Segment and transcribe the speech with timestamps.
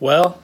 [0.00, 0.40] Well,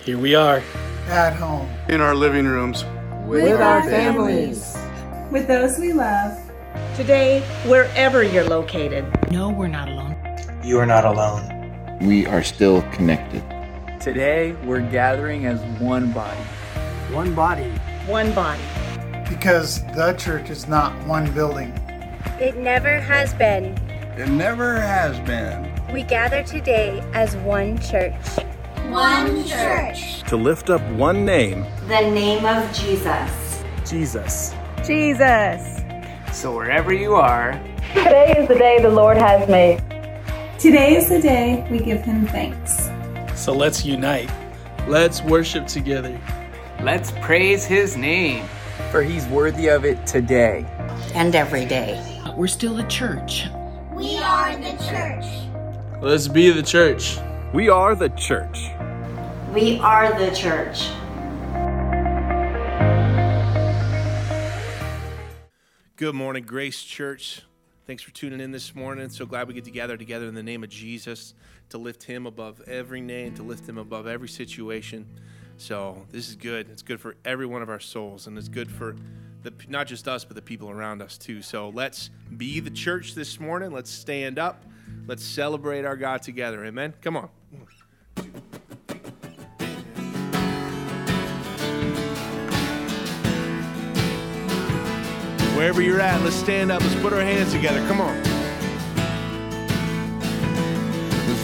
[0.00, 0.62] here we are.
[1.08, 1.68] At home.
[1.90, 2.86] In our living rooms.
[3.26, 4.74] With, our families.
[5.30, 6.38] With those we love.
[6.96, 9.04] Today, wherever you're located.
[9.30, 10.16] No, we're not alone.
[10.64, 11.98] You are not alone.
[12.00, 13.42] We are still connected.
[14.00, 16.40] Today, we're gathering as one body.
[17.12, 17.68] One body.
[18.06, 18.62] One body.
[19.28, 21.74] Because the church is not one building.
[22.40, 23.76] It never has been.
[24.16, 25.70] It never has been.
[25.92, 28.14] We gather today as one church.
[28.90, 30.22] One church.
[30.28, 31.66] To lift up one name.
[31.88, 33.62] The name of Jesus.
[33.86, 34.54] Jesus.
[34.84, 35.82] Jesus.
[36.32, 37.52] So wherever you are,
[37.94, 39.82] today is the day the Lord has made.
[40.58, 42.88] Today is the day we give him thanks.
[43.34, 44.30] So let's unite.
[44.86, 46.18] Let's worship together.
[46.82, 48.46] Let's praise his name,
[48.90, 50.64] for he's worthy of it today
[51.14, 52.02] and every day.
[52.34, 53.48] We're still the church.
[53.92, 55.26] We are the church.
[56.00, 57.18] Let's be the church.
[57.52, 58.70] We are the church.
[59.60, 60.88] We are the church.
[65.96, 67.42] Good morning, Grace Church.
[67.84, 69.08] Thanks for tuning in this morning.
[69.08, 71.34] So glad we get to gather together in the name of Jesus
[71.70, 75.04] to lift him above every name, to lift him above every situation.
[75.56, 76.68] So this is good.
[76.70, 78.94] It's good for every one of our souls, and it's good for
[79.42, 81.42] the, not just us, but the people around us too.
[81.42, 83.72] So let's be the church this morning.
[83.72, 84.64] Let's stand up.
[85.08, 86.64] Let's celebrate our God together.
[86.64, 86.94] Amen.
[87.02, 87.28] Come on.
[95.58, 96.80] Wherever you're at, let's stand up.
[96.82, 97.84] Let's put our hands together.
[97.88, 98.14] Come on.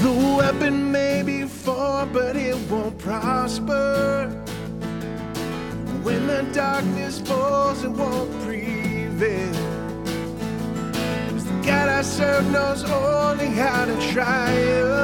[0.02, 4.28] The weapon may be formed, but it won't prosper.
[6.04, 9.52] When the darkness falls, it won't prevail.
[11.30, 15.03] Cause the God I serve knows only how to triumph.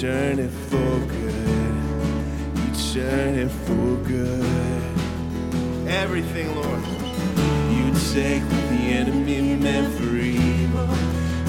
[0.00, 1.34] Turn it for good.
[2.56, 4.42] You turn it for good.
[5.86, 6.82] Everything, Lord.
[7.76, 10.88] You take what the enemy meant for evil,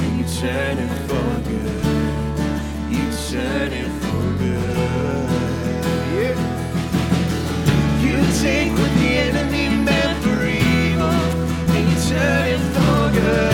[0.01, 1.85] and you turn it for good.
[2.91, 5.29] You turn it for good.
[6.19, 6.35] Yeah.
[8.03, 11.21] You take what the enemy meant for evil
[11.71, 13.50] and you turn it for good.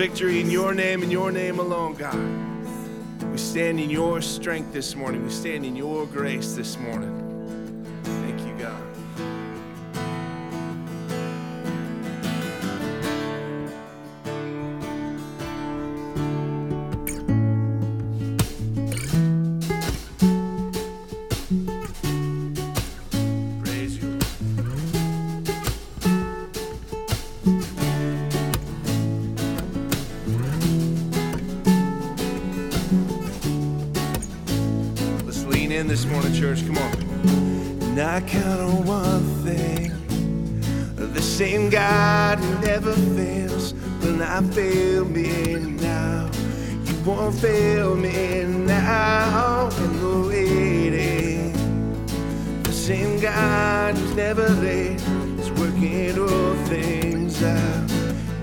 [0.00, 2.16] victory in your name and your name alone, God.
[3.30, 5.22] We stand in your strength this morning.
[5.22, 7.29] We stand in your grace this morning.
[38.00, 39.92] And I count on one thing
[40.96, 46.30] the same God who never fails will not fail me now.
[46.86, 51.52] You won't fail me now in the waiting.
[52.62, 55.02] The same God who's never late
[55.38, 57.90] is working all things out,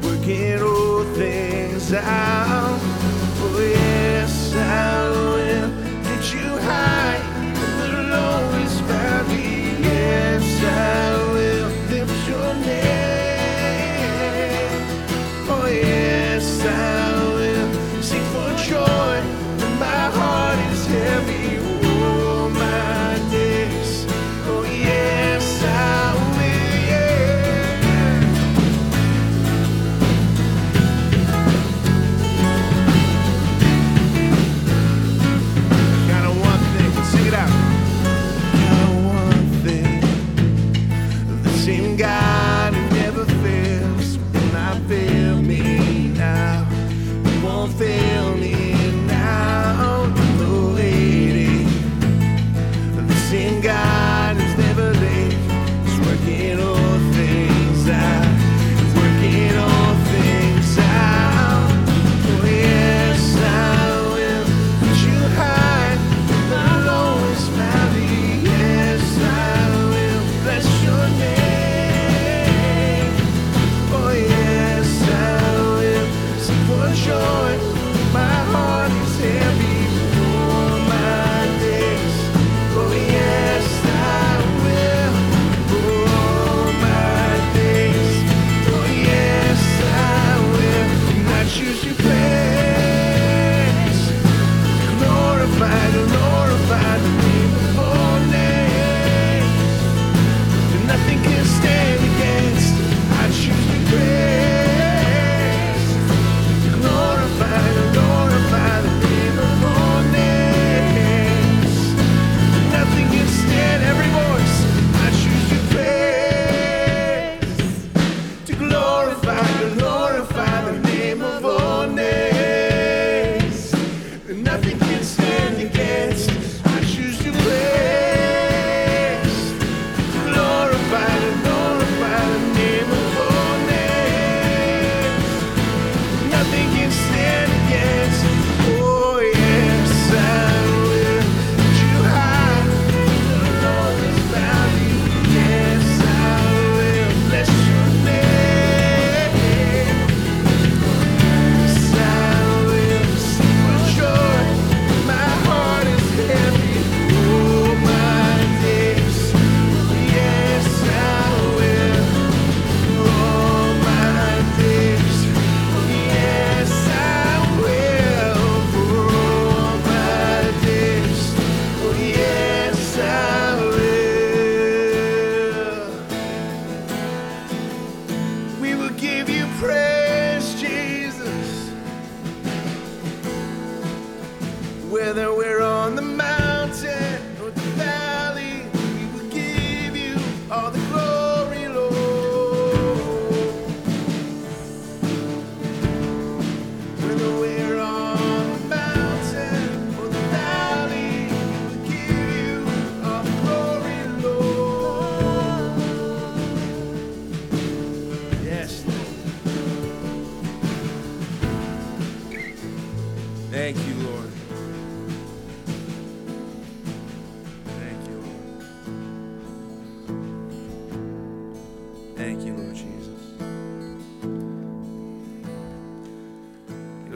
[0.04, 2.80] working all things out.
[3.42, 5.67] Oh, yes, I will.
[10.60, 11.27] myself.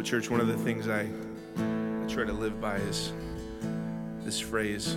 [0.02, 3.14] But church, one of the things I, I try to live by is
[4.24, 4.96] this phrase.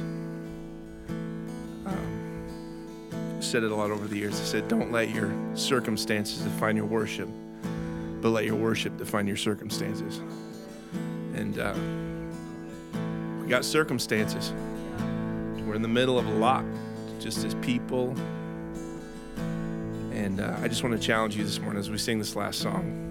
[1.85, 2.47] Um,
[3.39, 4.41] said it a lot over the years.
[4.41, 7.29] I said, "Don't let your circumstances define your worship,
[8.23, 10.23] but let your worship define your circumstances."
[11.35, 11.75] And uh,
[13.43, 14.55] we got circumstances.
[15.67, 16.65] We're in the middle of a lot,
[17.21, 18.15] just as people.
[20.13, 22.61] And uh, I just want to challenge you this morning as we sing this last
[22.61, 23.05] song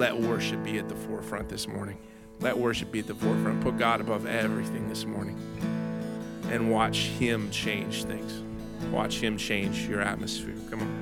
[0.00, 1.98] let worship be at the forefront this morning.
[2.40, 3.60] Let worship be at the forefront.
[3.60, 5.38] Put God above everything this morning
[6.48, 8.42] and watch Him change things.
[8.90, 10.56] Watch Him change your atmosphere.
[10.70, 10.99] Come on.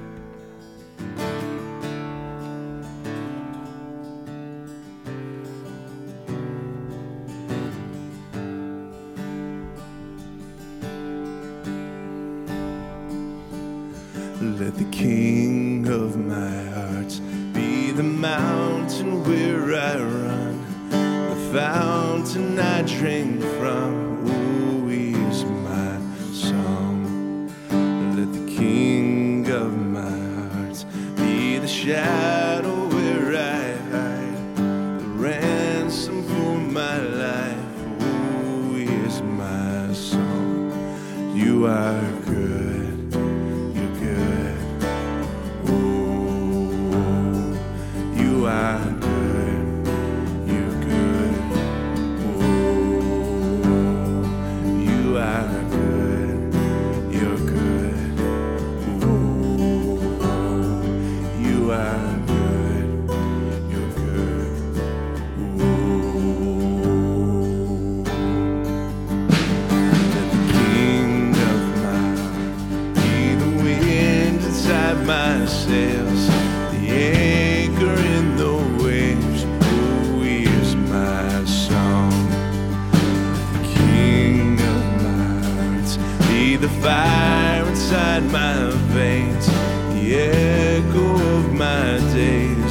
[86.83, 89.47] fire inside my veins,
[89.95, 92.68] the echo of my days.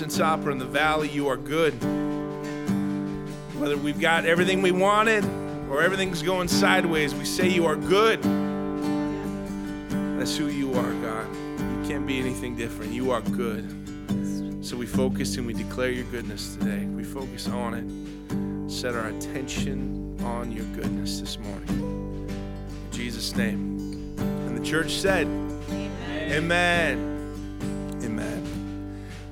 [0.00, 1.72] Mountaintop or in the valley, you are good.
[3.58, 5.24] Whether we've got everything we wanted
[5.68, 8.22] or everything's going sideways, we say you are good.
[10.16, 11.26] That's who you are, God.
[11.34, 12.92] You can't be anything different.
[12.92, 13.64] You are good.
[14.64, 16.84] So we focus and we declare your goodness today.
[16.84, 18.70] We focus on it.
[18.70, 21.68] Set our attention on your goodness this morning.
[22.28, 24.14] In Jesus' name.
[24.16, 26.32] And the church said, Amen.
[26.32, 27.07] Amen.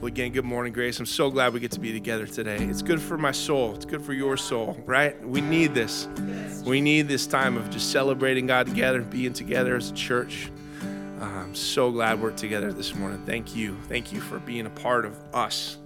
[0.07, 1.01] Again, good morning, Grace.
[1.01, 2.59] I'm so glad we get to be together today.
[2.59, 3.75] It's good for my soul.
[3.75, 5.21] It's good for your soul, right?
[5.27, 6.07] We need this.
[6.65, 10.49] We need this time of just celebrating God together, being together as a church.
[11.21, 13.21] Uh, I'm so glad we're together this morning.
[13.27, 13.77] Thank you.
[13.89, 15.77] Thank you for being a part of us.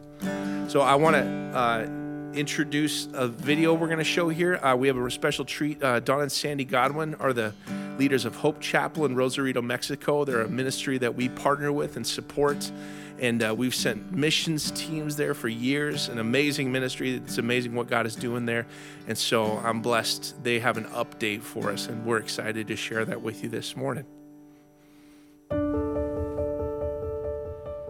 [0.69, 1.23] So, I want to
[1.59, 1.87] uh,
[2.35, 4.57] introduce a video we're going to show here.
[4.57, 5.83] Uh, we have a special treat.
[5.83, 7.55] Uh, Don and Sandy Godwin are the
[8.01, 10.25] leaders of Hope Chapel in Rosarito, Mexico.
[10.25, 12.73] They're a ministry that we partner with and support.
[13.19, 17.17] And uh, we've sent missions teams there for years, an amazing ministry.
[17.17, 18.67] It's amazing what God is doing there.
[19.07, 23.05] And so I'm blessed they have an update for us, and we're excited to share
[23.05, 24.07] that with you this morning.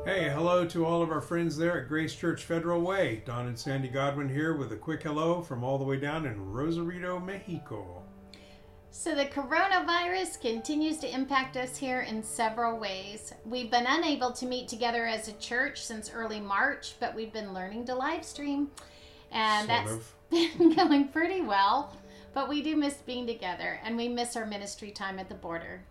[0.05, 3.23] Hey, hello to all of our friends there at Grace Church Federal Way.
[3.25, 6.51] Don and Sandy Godwin here with a quick hello from all the way down in
[6.51, 8.00] Rosarito, Mexico.
[8.93, 13.33] So, the coronavirus continues to impact us here in several ways.
[13.45, 17.55] We've been unable to meet together as a church since early March, but we've been
[17.55, 18.69] learning to live stream,
[19.31, 20.15] and Sort that's of.
[20.59, 21.97] been going pretty well.
[22.35, 25.83] But we do miss being together, and we miss our ministry time at the border.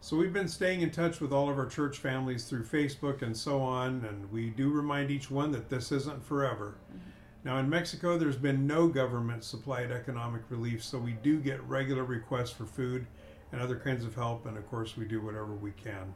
[0.00, 3.36] So we've been staying in touch with all of our church families through Facebook and
[3.36, 6.76] so on, and we do remind each one that this isn't forever.
[6.92, 7.10] Mm-hmm.
[7.44, 12.02] Now in Mexico, there's been no government supplied economic relief, so we do get regular
[12.02, 13.06] requests for food
[13.52, 16.14] and other kinds of help, and of course we do whatever we can.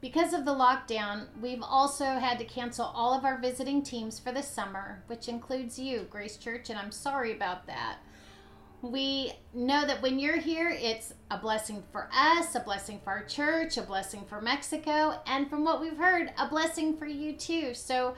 [0.00, 4.32] Because of the lockdown, we've also had to cancel all of our visiting teams for
[4.32, 7.98] the summer, which includes you, Grace Church, and I'm sorry about that.
[8.82, 13.24] We know that when you're here, it's a blessing for us, a blessing for our
[13.24, 17.72] church, a blessing for Mexico, and from what we've heard, a blessing for you too.
[17.74, 18.16] So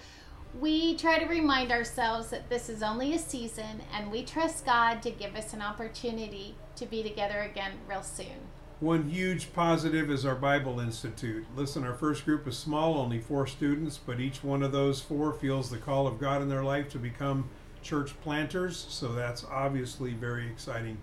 [0.60, 5.02] we try to remind ourselves that this is only a season and we trust God
[5.02, 8.48] to give us an opportunity to be together again real soon.
[8.80, 11.46] One huge positive is our Bible Institute.
[11.56, 15.32] Listen, our first group is small, only four students, but each one of those four
[15.32, 17.48] feels the call of God in their life to become
[17.82, 20.98] church planters, so that's obviously very exciting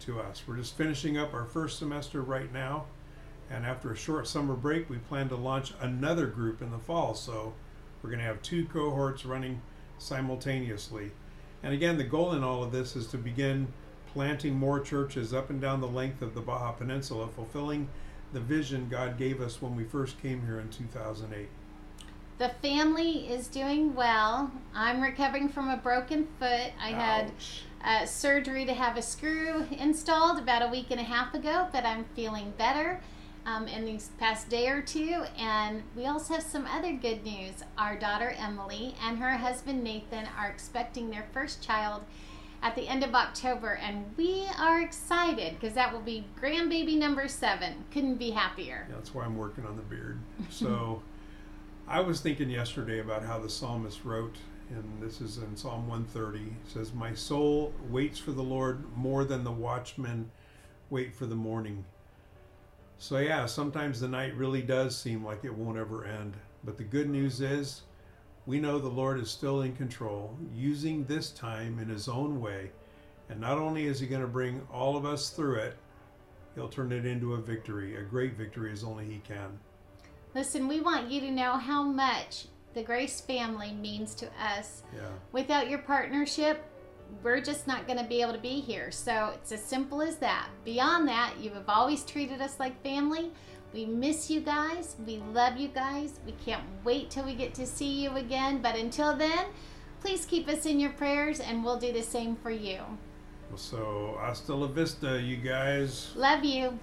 [0.00, 0.42] to us.
[0.46, 2.86] We're just finishing up our first semester right now,
[3.50, 7.14] and after a short summer break, we plan to launch another group in the fall,
[7.14, 7.54] so
[8.06, 9.60] we're going to have two cohorts running
[9.98, 11.10] simultaneously.
[11.64, 13.66] And again, the goal in all of this is to begin
[14.12, 17.88] planting more churches up and down the length of the Baja Peninsula, fulfilling
[18.32, 21.48] the vision God gave us when we first came here in 2008.
[22.38, 24.52] The family is doing well.
[24.72, 26.70] I'm recovering from a broken foot.
[26.80, 27.32] I had
[27.82, 31.84] uh, surgery to have a screw installed about a week and a half ago, but
[31.84, 33.00] I'm feeling better
[33.46, 35.24] um, in these past day or two.
[35.38, 37.54] And we also have some other good news.
[37.78, 42.02] Our daughter Emily and her husband Nathan are expecting their first child
[42.62, 47.28] at the end of October, and we are excited because that will be grandbaby number
[47.28, 47.84] seven.
[47.92, 48.86] Couldn't be happier.
[48.88, 50.18] Yeah, that's why I'm working on the beard.
[50.50, 51.02] So
[51.86, 54.36] I was thinking yesterday about how the psalmist wrote,
[54.70, 56.38] and this is in Psalm 130.
[56.38, 60.30] It says, My soul waits for the Lord more than the watchmen
[60.90, 61.84] wait for the morning.
[62.98, 66.34] So, yeah, sometimes the night really does seem like it won't ever end.
[66.64, 67.82] But the good news is,
[68.46, 72.70] we know the Lord is still in control, using this time in His own way.
[73.28, 75.76] And not only is He going to bring all of us through it,
[76.54, 79.58] He'll turn it into a victory, a great victory as only He can.
[80.34, 84.82] Listen, we want you to know how much the Grace family means to us.
[84.94, 85.08] Yeah.
[85.32, 86.64] Without your partnership,
[87.22, 88.90] we're just not going to be able to be here.
[88.90, 90.48] So it's as simple as that.
[90.64, 93.32] Beyond that, you have always treated us like family.
[93.72, 94.96] We miss you guys.
[95.06, 96.20] We love you guys.
[96.24, 98.62] We can't wait till we get to see you again.
[98.62, 99.46] But until then,
[100.00, 102.80] please keep us in your prayers and we'll do the same for you.
[103.54, 106.12] So, hasta la vista, you guys.
[106.16, 106.78] Love you.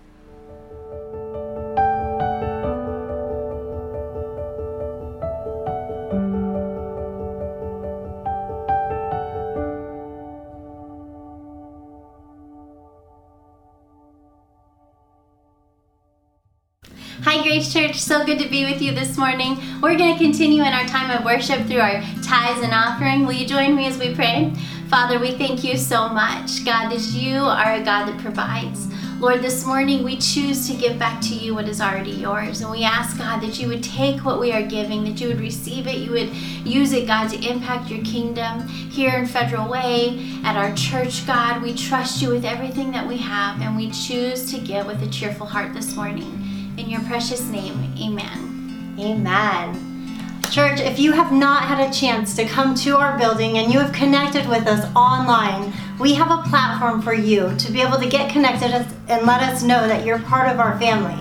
[17.54, 18.00] Grace Church.
[18.02, 19.60] So good to be with you this morning.
[19.80, 23.28] We're going to continue in our time of worship through our tithes and offering.
[23.28, 24.52] Will you join me as we pray?
[24.88, 28.88] Father, we thank you so much, God, that you are a God that provides.
[29.20, 32.62] Lord, this morning we choose to give back to you what is already yours.
[32.62, 35.40] And we ask, God, that you would take what we are giving, that you would
[35.40, 36.34] receive it, you would
[36.66, 41.62] use it, God, to impact your kingdom here in Federal Way, at our church, God.
[41.62, 45.08] We trust you with everything that we have, and we choose to give with a
[45.10, 46.43] cheerful heart this morning.
[46.76, 48.96] In your precious name, amen.
[49.00, 50.40] Amen.
[50.50, 53.78] Church, if you have not had a chance to come to our building and you
[53.78, 58.10] have connected with us online, we have a platform for you to be able to
[58.10, 58.72] get connected
[59.08, 61.16] and let us know that you're part of our family.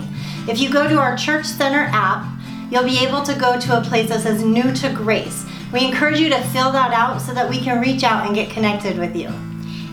[0.51, 2.25] If you go to our Church Center app,
[2.71, 5.45] you'll be able to go to a place that says New to Grace.
[5.71, 8.49] We encourage you to fill that out so that we can reach out and get
[8.49, 9.31] connected with you.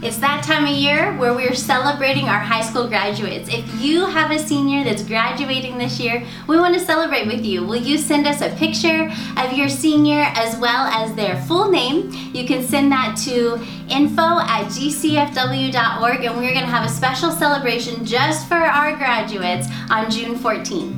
[0.02, 3.50] It's that time of year where we're celebrating our high school graduates.
[3.52, 7.66] If you have a senior that's graduating this year, we want to celebrate with you.
[7.66, 12.10] Will you send us a picture of your senior as well as their full name?
[12.32, 13.60] You can send that to
[13.90, 19.68] info at gcfw.org and we're going to have a special celebration just for our graduates
[19.90, 20.96] on June 14th.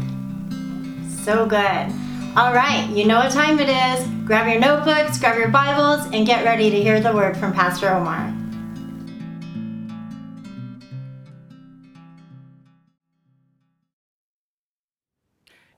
[1.24, 1.92] So good.
[2.36, 4.06] All right, you know what time it is.
[4.24, 7.90] Grab your notebooks, grab your Bibles, and get ready to hear the word from Pastor
[7.90, 8.41] Omar.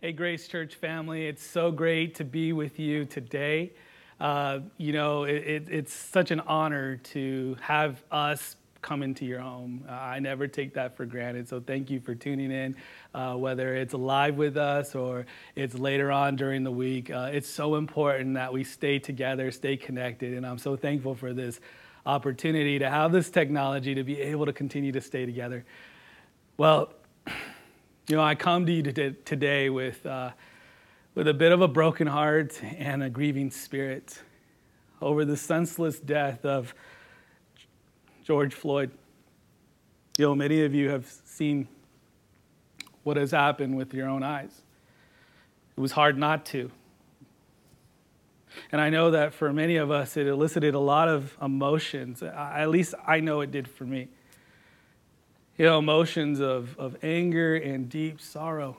[0.05, 3.73] Hey, Grace Church family, it's so great to be with you today.
[4.21, 9.40] Uh, you know, it, it, it's such an honor to have us come into your
[9.40, 9.83] home.
[9.88, 11.49] Uh, I never take that for granted.
[11.49, 12.77] So thank you for tuning in,
[13.14, 15.25] uh, whether it's live with us or
[15.57, 17.11] it's later on during the week.
[17.11, 20.35] Uh, it's so important that we stay together, stay connected.
[20.35, 21.61] And I'm so thankful for this
[22.05, 25.64] opportunity to have this technology to be able to continue to stay together.
[26.59, 26.93] Well,
[28.07, 30.33] you know, I come to you today with, uh,
[31.14, 34.21] with a bit of a broken heart and a grieving spirit
[35.01, 36.75] over the senseless death of
[38.23, 38.90] George Floyd.
[40.19, 41.67] You know, many of you have seen
[43.05, 44.62] what has happened with your own eyes.
[45.75, 46.71] It was hard not to.
[48.71, 52.23] And I know that for many of us, it elicited a lot of emotions.
[52.23, 54.09] At least I know it did for me
[55.57, 58.77] you know, emotions of, of anger and deep sorrow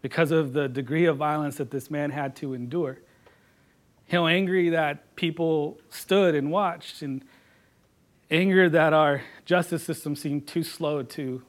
[0.00, 2.98] because of the degree of violence that this man had to endure.
[4.08, 7.24] You know, angry that people stood and watched, and
[8.30, 11.42] anger that our justice system seemed too slow to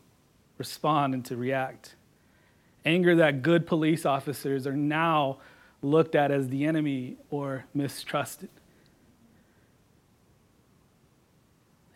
[0.58, 1.96] respond and to react.
[2.84, 5.38] Anger that good police officers are now
[5.82, 8.50] looked at as the enemy or mistrusted.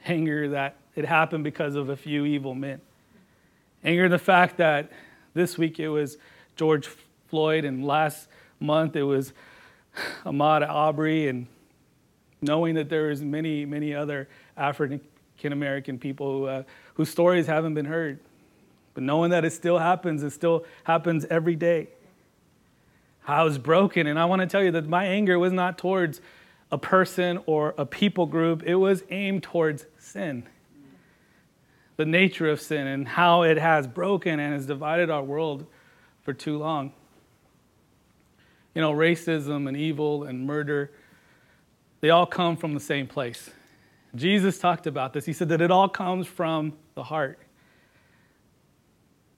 [0.06, 2.82] Anger that it happened because of a few evil men.
[3.84, 4.92] Anger the fact that
[5.34, 6.18] this week it was
[6.56, 6.88] George
[7.30, 8.28] Floyd, and last
[8.60, 9.34] month it was
[10.26, 11.48] Ahmaud Arbery, and
[12.42, 14.28] knowing that there is many, many other
[14.58, 15.02] African
[15.44, 18.20] American people who, uh, whose stories haven't been heard,
[18.94, 21.88] but knowing that it still happens, it still happens every day.
[23.28, 26.22] I was broken, and I want to tell you that my anger was not towards
[26.72, 30.48] a person or a people group, it was aimed towards sin
[32.02, 35.68] the nature of sin and how it has broken and has divided our world
[36.24, 36.92] for too long.
[38.74, 40.92] You know, racism and evil and murder,
[42.00, 43.52] they all come from the same place.
[44.16, 45.28] Jesus talked about this.
[45.28, 47.38] He said that it all comes from the heart.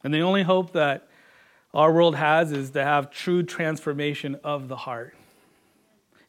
[0.05, 1.09] And the only hope that
[1.73, 5.17] our world has is to have true transformation of the heart.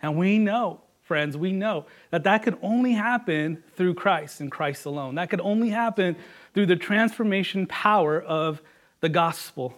[0.03, 4.87] And we know friends, we know that that could only happen through Christ and Christ
[4.87, 5.15] alone.
[5.15, 6.17] That could only happen
[6.55, 8.63] through the transformation power of
[9.01, 9.75] the gospel.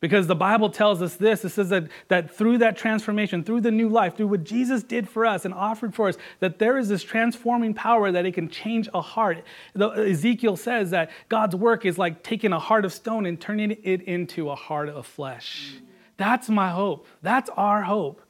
[0.00, 3.70] Because the Bible tells us this it says that, that through that transformation, through the
[3.70, 6.88] new life, through what Jesus did for us and offered for us, that there is
[6.88, 9.42] this transforming power that it can change a heart.
[9.74, 13.70] The, Ezekiel says that God's work is like taking a heart of stone and turning
[13.70, 15.72] it into a heart of flesh.
[16.18, 17.06] That's my hope.
[17.22, 18.20] That's our hope.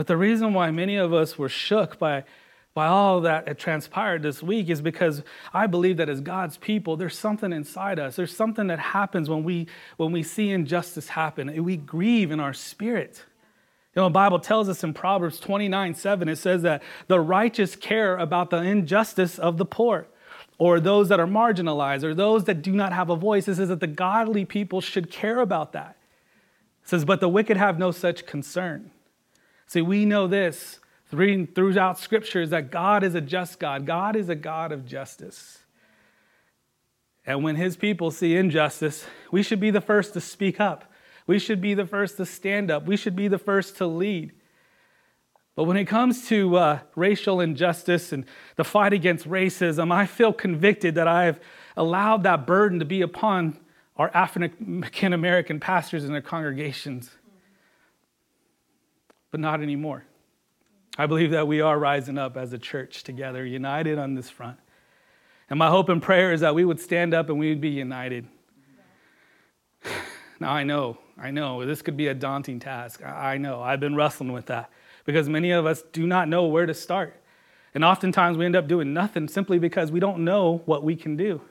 [0.00, 2.24] But the reason why many of us were shook by,
[2.72, 7.18] by all that transpired this week is because I believe that as God's people, there's
[7.18, 8.16] something inside us.
[8.16, 9.66] There's something that happens when we,
[9.98, 11.62] when we see injustice happen.
[11.62, 13.26] We grieve in our spirit.
[13.94, 17.76] You know, the Bible tells us in Proverbs 29 7, it says that the righteous
[17.76, 20.06] care about the injustice of the poor,
[20.56, 23.48] or those that are marginalized, or those that do not have a voice.
[23.48, 25.98] It says that the godly people should care about that.
[26.84, 28.92] It says, but the wicked have no such concern.
[29.70, 30.80] See, we know this
[31.12, 33.86] reading throughout scriptures that God is a just God.
[33.86, 35.60] God is a God of justice.
[37.24, 40.92] And when his people see injustice, we should be the first to speak up.
[41.28, 42.86] We should be the first to stand up.
[42.86, 44.32] We should be the first to lead.
[45.54, 48.24] But when it comes to uh, racial injustice and
[48.56, 51.38] the fight against racism, I feel convicted that I have
[51.76, 53.56] allowed that burden to be upon
[53.96, 57.12] our African American pastors and their congregations.
[59.30, 60.04] But not anymore.
[60.98, 64.58] I believe that we are rising up as a church together, united on this front.
[65.48, 67.70] And my hope and prayer is that we would stand up and we would be
[67.70, 68.26] united.
[70.38, 73.04] Now, I know, I know, this could be a daunting task.
[73.04, 74.70] I know, I've been wrestling with that
[75.04, 77.14] because many of us do not know where to start.
[77.74, 81.18] And oftentimes we end up doing nothing simply because we don't know what we can
[81.18, 81.42] do.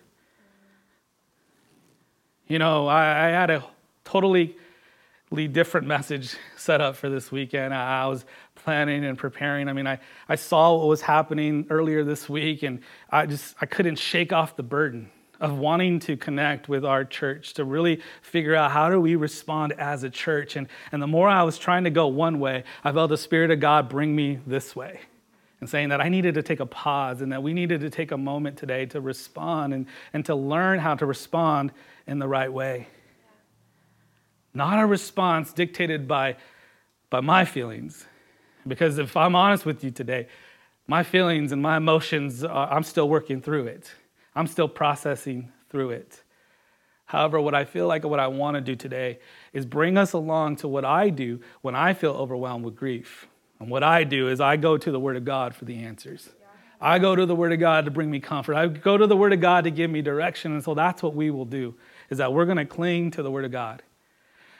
[2.47, 3.63] You know, I, I had a
[4.03, 4.57] totally
[5.31, 7.73] different message set up for this weekend.
[7.73, 9.69] I, was planning and preparing.
[9.69, 13.65] I mean, I, I saw what was happening earlier this week, and I just I
[13.65, 18.55] couldn't shake off the burden of wanting to connect with our church to really figure
[18.55, 20.55] out how do we respond as a church.
[20.55, 23.49] And, and the more I was trying to go one way, I felt the Spirit
[23.49, 24.99] of God bring me this way
[25.61, 28.11] and saying that I needed to take a pause and that we needed to take
[28.11, 31.71] a moment today to respond and, and to learn how to respond
[32.07, 32.87] in the right way.
[34.53, 36.35] Not a response dictated by,
[37.09, 38.05] by my feelings.
[38.67, 40.27] Because if I'm honest with you today,
[40.87, 43.91] my feelings and my emotions, are, I'm still working through it.
[44.35, 46.23] I'm still processing through it.
[47.05, 49.19] However, what I feel like what I want to do today
[49.51, 53.27] is bring us along to what I do when I feel overwhelmed with grief.
[53.59, 56.29] And what I do is I go to the Word of God for the answers.
[56.81, 58.55] I go to the Word of God to bring me comfort.
[58.55, 60.53] I go to the Word of God to give me direction.
[60.53, 61.75] And so that's what we will do,
[62.09, 63.83] is that we're going to cling to the Word of God.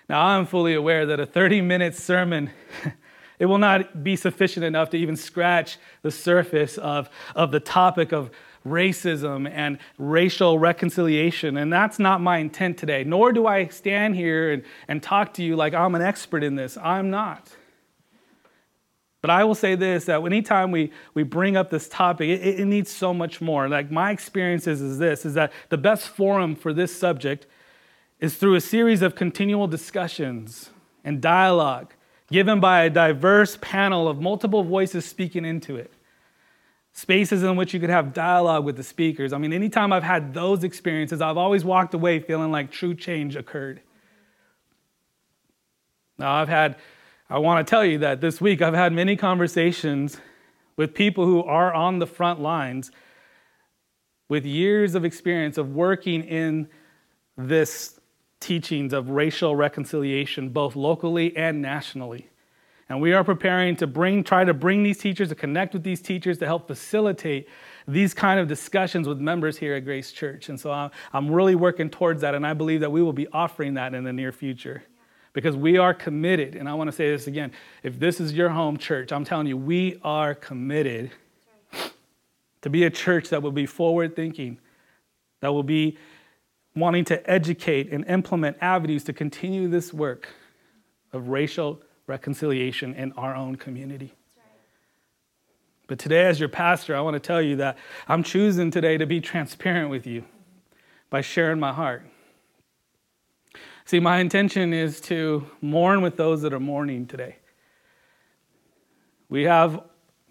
[0.09, 2.49] Now, I'm fully aware that a 30 minute sermon,
[3.39, 8.11] it will not be sufficient enough to even scratch the surface of, of the topic
[8.11, 8.31] of
[8.65, 11.57] racism and racial reconciliation.
[11.57, 15.43] And that's not my intent today, nor do I stand here and, and talk to
[15.43, 16.75] you like I'm an expert in this.
[16.75, 17.55] I'm not.
[19.21, 22.65] But I will say this that anytime we, we bring up this topic, it, it
[22.65, 23.69] needs so much more.
[23.69, 27.45] Like my experiences is this is that the best forum for this subject
[28.19, 30.71] is through a series of continual discussions
[31.03, 31.93] and dialogue
[32.31, 35.91] given by a diverse panel of multiple voices speaking into it.
[36.91, 39.31] Spaces in which you could have dialogue with the speakers.
[39.31, 43.35] I mean, anytime I've had those experiences, I've always walked away feeling like true change
[43.35, 43.81] occurred.
[46.17, 46.75] Now, I've had
[47.31, 50.19] I want to tell you that this week I've had many conversations
[50.77, 52.89] with people who are on the front lines
[54.29, 56.67] with years of experience of working in
[57.37, 57.98] this
[58.39, 62.29] teachings of racial reconciliation both locally and nationally.
[62.89, 66.01] And we are preparing to bring try to bring these teachers to connect with these
[66.01, 67.47] teachers to help facilitate
[67.87, 70.49] these kind of discussions with members here at Grace Church.
[70.49, 73.75] And so I'm really working towards that and I believe that we will be offering
[73.75, 74.83] that in the near future
[75.33, 76.55] because we are committed.
[76.55, 77.51] And I want to say this again
[77.83, 81.11] if this is your home church, I'm telling you, we are committed
[82.61, 84.57] to be a church that will be forward thinking,
[85.41, 85.97] that will be
[86.79, 90.29] wanting to educate and implement avenues to continue this work
[91.13, 94.13] of racial reconciliation in our own community.
[95.87, 99.07] But today, as your pastor, I want to tell you that I'm choosing today to
[99.07, 100.23] be transparent with you
[101.09, 102.03] by sharing my heart.
[103.85, 107.37] See, my intention is to mourn with those that are mourning today.
[109.29, 109.81] We have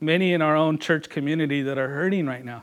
[0.01, 2.63] many in our own church community that are hurting right now.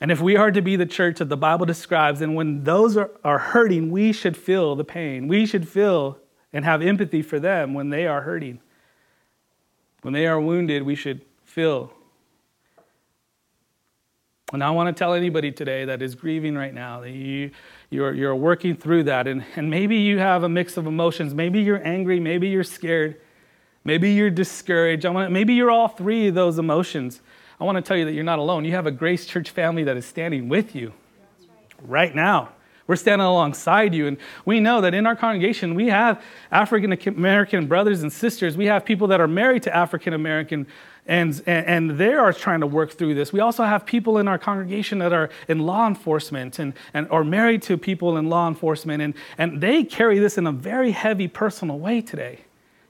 [0.00, 2.96] And if we are to be the church that the Bible describes, and when those
[2.96, 5.28] are, are hurting, we should feel the pain.
[5.28, 6.18] We should feel
[6.52, 8.60] and have empathy for them when they are hurting.
[10.02, 11.92] When they are wounded, we should feel.
[14.52, 17.52] And I want to tell anybody today that is grieving right now that you,
[17.88, 19.26] you're, you're working through that.
[19.26, 21.32] And, and maybe you have a mix of emotions.
[21.32, 22.20] Maybe you're angry.
[22.20, 23.18] Maybe you're scared.
[23.84, 25.06] Maybe you're discouraged.
[25.06, 27.22] I want, to, maybe you're all three of those emotions.
[27.62, 28.64] I want to tell you that you're not alone.
[28.64, 30.92] You have a Grace Church family that is standing with you
[31.80, 32.48] right now.
[32.88, 34.08] We're standing alongside you.
[34.08, 36.20] And we know that in our congregation, we have
[36.50, 38.56] African American brothers and sisters.
[38.56, 40.66] We have people that are married to African American
[41.06, 43.32] and, and, they are trying to work through this.
[43.32, 47.22] We also have people in our congregation that are in law enforcement and, and are
[47.22, 51.26] married to people in law enforcement, and, and they carry this in a very heavy
[51.26, 52.40] personal way today.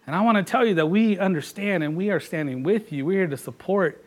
[0.06, 3.06] And I want to tell you that we understand and we are standing with you.
[3.06, 4.04] We're here to support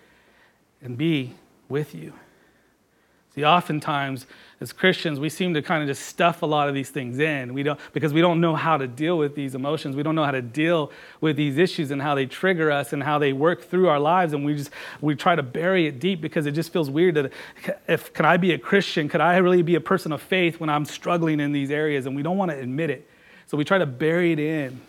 [0.82, 1.34] and be
[1.70, 2.14] with you.
[3.36, 4.26] See, oftentimes
[4.62, 7.54] as Christians, we seem to kind of just stuff a lot of these things in.
[7.54, 9.98] We don't, because we don't know how to deal with these emotions.
[9.98, 13.04] We don't know how to deal with these issues and how they trigger us and
[13.04, 14.32] how they work through our lives.
[14.32, 17.34] And we just, we try to bury it deep because it just feels weird that
[17.90, 19.10] if, can I be a Christian?
[19.10, 22.06] Could I really be a person of faith when I'm struggling in these areas?
[22.06, 23.10] And we don't want to admit it.
[23.48, 24.80] So we try to bury it in.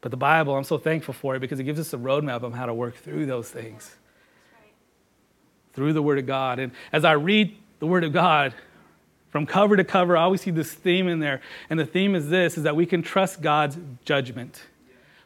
[0.00, 2.52] But the Bible, I'm so thankful for it because it gives us a roadmap on
[2.52, 3.94] how to work through those things.
[5.72, 6.58] Through the Word of God.
[6.58, 8.54] And as I read the Word of God,
[9.30, 11.40] from cover to cover, I always see this theme in there.
[11.70, 14.62] And the theme is this is that we can trust God's judgment.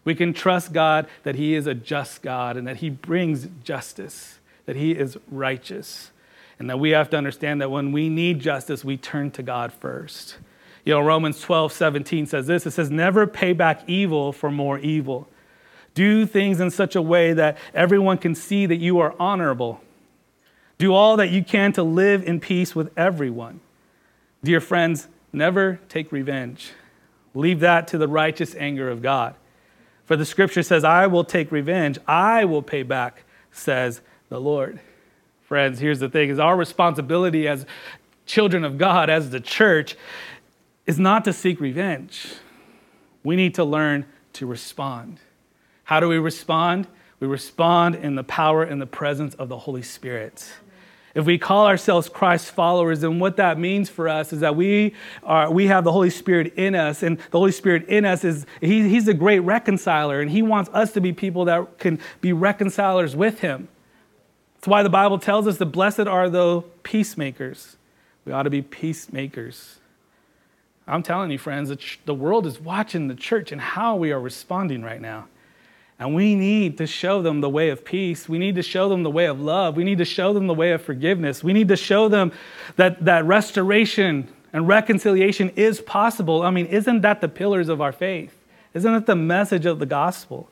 [0.04, 4.38] We can trust God that He is a just God and that He brings justice,
[4.66, 6.11] that He is righteous.
[6.59, 9.72] And that we have to understand that when we need justice, we turn to God
[9.72, 10.37] first.
[10.85, 14.78] You know, Romans 12, 17 says this it says, Never pay back evil for more
[14.78, 15.28] evil.
[15.94, 19.80] Do things in such a way that everyone can see that you are honorable.
[20.78, 23.60] Do all that you can to live in peace with everyone.
[24.42, 26.72] Dear friends, never take revenge.
[27.34, 29.34] Leave that to the righteous anger of God.
[30.04, 34.80] For the scripture says, I will take revenge, I will pay back, says the Lord.
[35.42, 37.66] Friends, here's the thing is our responsibility as
[38.26, 39.96] children of God, as the church,
[40.87, 42.34] is not to seek revenge.
[43.22, 45.18] We need to learn to respond.
[45.84, 46.87] How do we respond?
[47.20, 50.50] We respond in the power and the presence of the Holy Spirit.
[51.14, 54.94] If we call ourselves Christ followers, then what that means for us is that we
[55.22, 58.46] are we have the Holy Spirit in us, and the Holy Spirit in us is
[58.61, 62.33] he, He's a great reconciler, and He wants us to be people that can be
[62.33, 63.68] reconcilers with Him.
[64.57, 67.77] That's why the Bible tells us the blessed are the peacemakers.
[68.24, 69.79] We ought to be peacemakers.
[70.87, 71.72] I'm telling you, friends,
[72.05, 75.29] the world is watching the church and how we are responding right now.
[75.98, 78.28] And we need to show them the way of peace.
[78.28, 79.76] We need to show them the way of love.
[79.76, 81.44] We need to show them the way of forgiveness.
[81.44, 82.33] We need to show them
[82.76, 86.42] that, that restoration and reconciliation is possible.
[86.42, 88.37] I mean, isn't that the pillars of our faith?
[88.72, 90.48] Isn't that the message of the gospel?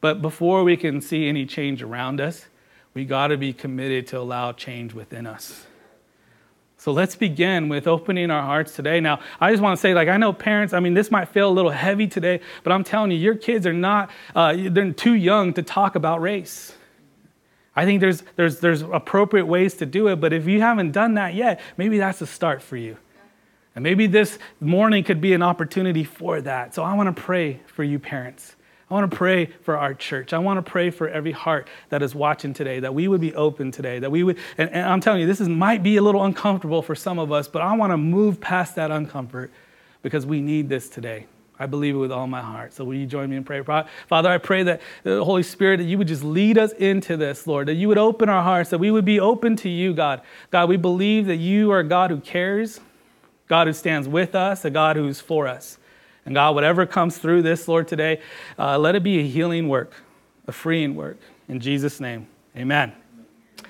[0.00, 2.46] But before we can see any change around us,
[2.92, 5.66] we got to be committed to allow change within us.
[6.80, 9.00] So let's begin with opening our hearts today.
[9.00, 11.50] Now, I just want to say, like, I know parents, I mean, this might feel
[11.50, 15.12] a little heavy today, but I'm telling you, your kids are not, uh, they're too
[15.12, 16.74] young to talk about race.
[17.76, 21.14] I think there's, there's, there's appropriate ways to do it, but if you haven't done
[21.14, 22.96] that yet, maybe that's a start for you.
[23.74, 26.74] And maybe this morning could be an opportunity for that.
[26.74, 28.56] So I want to pray for you, parents.
[28.90, 30.32] I want to pray for our church.
[30.32, 33.32] I want to pray for every heart that is watching today, that we would be
[33.34, 36.02] open today, that we would, and, and I'm telling you, this is, might be a
[36.02, 39.50] little uncomfortable for some of us, but I want to move past that uncomfort
[40.02, 41.26] because we need this today.
[41.56, 42.72] I believe it with all my heart.
[42.72, 43.62] So will you join me in prayer?
[43.62, 47.46] Father, I pray that the Holy Spirit, that you would just lead us into this,
[47.46, 50.22] Lord, that you would open our hearts, that we would be open to you, God.
[50.50, 52.80] God, we believe that you are a God who cares,
[53.46, 55.76] God who stands with us, a God who's for us.
[56.26, 58.20] And God, whatever comes through this, Lord, today,
[58.58, 59.94] uh, let it be a healing work,
[60.46, 61.18] a freeing work.
[61.48, 62.92] In Jesus' name, amen.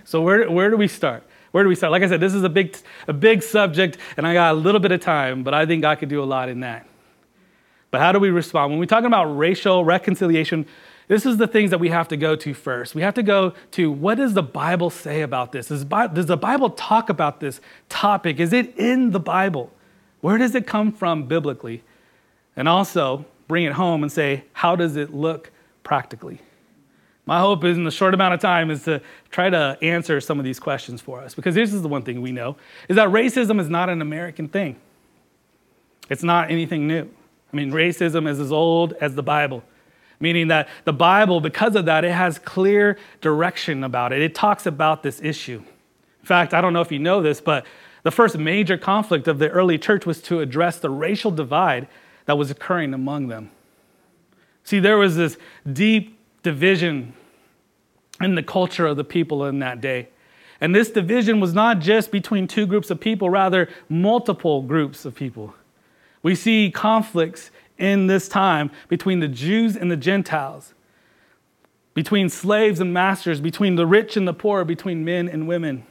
[0.05, 1.23] So, where, where do we start?
[1.53, 1.91] Where do we start?
[1.91, 2.77] Like I said, this is a big,
[3.09, 5.99] a big subject, and I got a little bit of time, but I think God
[5.99, 6.87] could do a lot in that.
[7.91, 8.71] But how do we respond?
[8.71, 10.67] When we're talking about racial reconciliation,
[11.09, 12.95] this is the things that we have to go to first.
[12.95, 15.67] We have to go to what does the Bible say about this?
[15.67, 18.39] Does, does the Bible talk about this topic?
[18.39, 19.73] Is it in the Bible?
[20.21, 21.83] Where does it come from biblically?
[22.61, 25.51] And also bring it home and say, how does it look
[25.83, 26.43] practically?
[27.25, 30.39] My hope is in the short amount of time is to try to answer some
[30.39, 31.35] of these questions for us.
[31.35, 34.47] Because this is the one thing we know is that racism is not an American
[34.47, 34.77] thing.
[36.11, 37.09] It's not anything new.
[37.51, 39.65] I mean, racism is as old as the Bible,
[40.21, 44.21] meaning that the Bible, because of that, it has clear direction about it.
[44.21, 45.63] It talks about this issue.
[46.21, 47.65] In fact, I don't know if you know this, but
[48.03, 51.89] the first major conflict of the early church was to address the racial divide
[52.27, 53.51] that was occurring among them.
[54.65, 55.37] See, there was this
[55.71, 57.15] deep division
[58.21, 60.09] in the culture of the people in that day.
[60.61, 65.15] And this division was not just between two groups of people, rather, multiple groups of
[65.15, 65.55] people.
[66.23, 70.75] We see conflicts in this time between the Jews and the Gentiles,
[71.95, 75.87] between slaves and masters, between the rich and the poor, between men and women.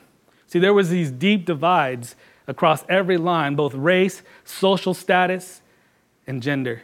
[0.45, 2.15] See, there was these deep divides
[2.47, 5.61] across every line, both race, social status,
[6.29, 6.83] and gender.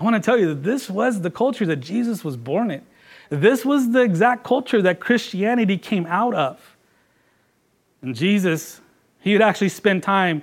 [0.00, 2.82] I want to tell you that this was the culture that Jesus was born in.
[3.28, 6.76] This was the exact culture that Christianity came out of.
[8.00, 8.80] And Jesus,
[9.20, 10.42] he would actually spend time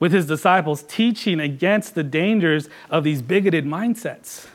[0.00, 4.46] with his disciples teaching against the dangers of these bigoted mindsets.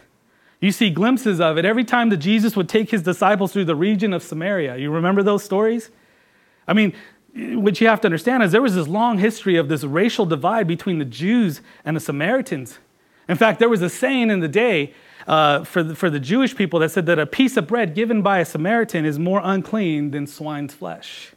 [0.60, 3.76] You see glimpses of it every time that Jesus would take his disciples through the
[3.76, 4.78] region of Samaria.
[4.78, 5.90] You remember those stories?
[6.68, 6.94] I mean,
[7.36, 10.67] what you have to understand is there was this long history of this racial divide
[10.67, 12.80] between the Jews and the Samaritans.
[13.27, 14.93] In fact, there was a saying in the day
[15.27, 18.21] uh, for, the, for the Jewish people that said that a piece of bread given
[18.21, 21.34] by a Samaritan is more unclean than swine's flesh.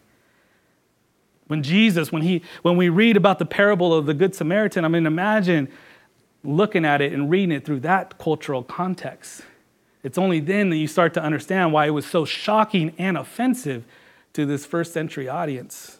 [1.48, 4.88] When Jesus, when, he, when we read about the parable of the Good Samaritan, I
[4.88, 5.68] mean, imagine
[6.42, 9.42] looking at it and reading it through that cultural context.
[10.02, 13.84] It's only then that you start to understand why it was so shocking and offensive
[14.34, 15.98] to this first century audience.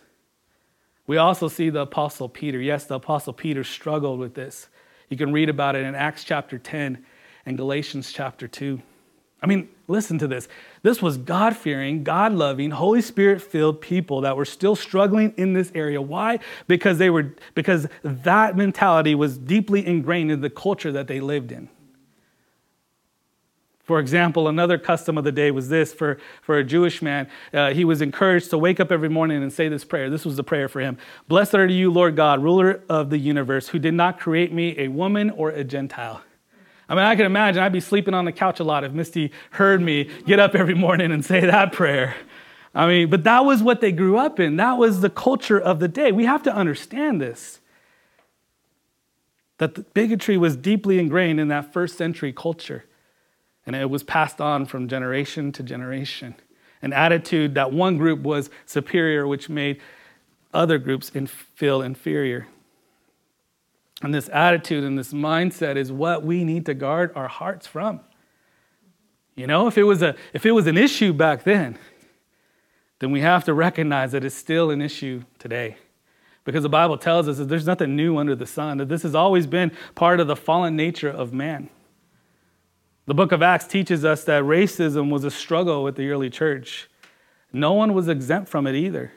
[1.07, 2.61] We also see the Apostle Peter.
[2.61, 4.69] Yes, the Apostle Peter struggled with this.
[5.09, 7.05] You can read about it in Acts chapter 10
[7.45, 8.81] and Galatians chapter 2.
[9.43, 10.47] I mean, listen to this.
[10.83, 15.53] This was God fearing, God loving, Holy Spirit filled people that were still struggling in
[15.53, 16.01] this area.
[16.01, 16.39] Why?
[16.69, 21.51] Because they were because that mentality was deeply ingrained in the culture that they lived
[21.51, 21.69] in.
[23.83, 27.29] For example, another custom of the day was this for, for a Jewish man.
[27.53, 30.09] Uh, he was encouraged to wake up every morning and say this prayer.
[30.09, 33.69] This was the prayer for him Blessed are you, Lord God, ruler of the universe,
[33.69, 36.23] who did not create me a woman or a Gentile.
[36.89, 39.33] I mean, I can imagine I'd be sleeping on the couch a lot if Misty
[39.53, 42.15] heard me get up every morning and say that prayer.
[42.75, 44.57] I mean, but that was what they grew up in.
[44.57, 46.13] That was the culture of the day.
[46.13, 47.61] We have to understand this.
[49.59, 52.85] That bigotry was deeply ingrained in that first century culture.
[53.67, 56.35] And it was passed on from generation to generation.
[56.81, 59.81] An attitude that one group was superior, which made
[60.53, 61.11] other groups
[61.55, 62.49] feel inferior.
[64.03, 68.01] And this attitude and this mindset is what we need to guard our hearts from.
[69.37, 71.79] You know, if it was, a, if it was an issue back then,
[72.99, 75.77] then we have to recognize that it's still an issue today.
[76.45, 79.15] Because the Bible tells us that there's nothing new under the sun, that this has
[79.15, 81.71] always been part of the fallen nature of man.
[83.07, 86.89] The book of Acts teaches us that racism was a struggle with the early church.
[87.53, 89.13] No one was exempt from it either.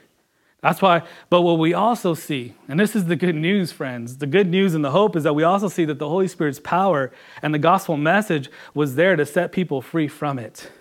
[0.60, 4.26] That's why, but what we also see, and this is the good news, friends, the
[4.26, 7.12] good news and the hope is that we also see that the Holy Spirit's power
[7.42, 10.72] and the gospel message was there to set people free from it.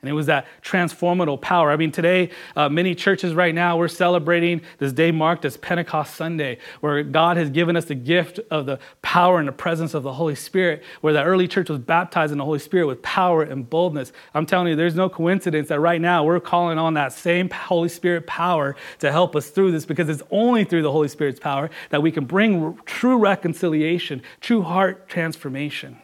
[0.00, 1.72] And it was that transformative power.
[1.72, 6.14] I mean, today, uh, many churches right now, we're celebrating this day marked as Pentecost
[6.14, 10.04] Sunday, where God has given us the gift of the power and the presence of
[10.04, 13.42] the Holy Spirit, where the early church was baptized in the Holy Spirit with power
[13.42, 14.12] and boldness.
[14.34, 17.88] I'm telling you, there's no coincidence that right now we're calling on that same Holy
[17.88, 21.70] Spirit power to help us through this, because it's only through the Holy Spirit's power
[21.90, 25.98] that we can bring true reconciliation, true heart transformation.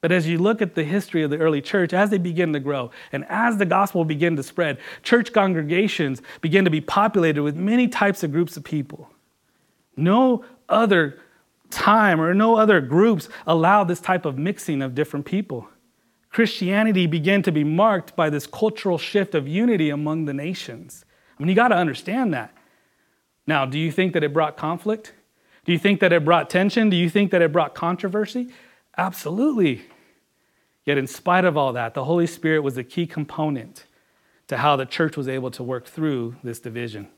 [0.00, 2.60] But as you look at the history of the early church, as they begin to
[2.60, 7.56] grow and as the gospel began to spread, church congregations began to be populated with
[7.56, 9.10] many types of groups of people.
[9.96, 11.18] No other
[11.70, 15.68] time or no other groups allowed this type of mixing of different people.
[16.30, 21.04] Christianity began to be marked by this cultural shift of unity among the nations.
[21.36, 22.54] I mean, you got to understand that.
[23.46, 25.14] Now, do you think that it brought conflict?
[25.64, 26.90] Do you think that it brought tension?
[26.90, 28.48] Do you think that it brought controversy?
[28.98, 29.82] Absolutely.
[30.84, 33.84] Yet, in spite of all that, the Holy Spirit was a key component
[34.48, 37.08] to how the church was able to work through this division.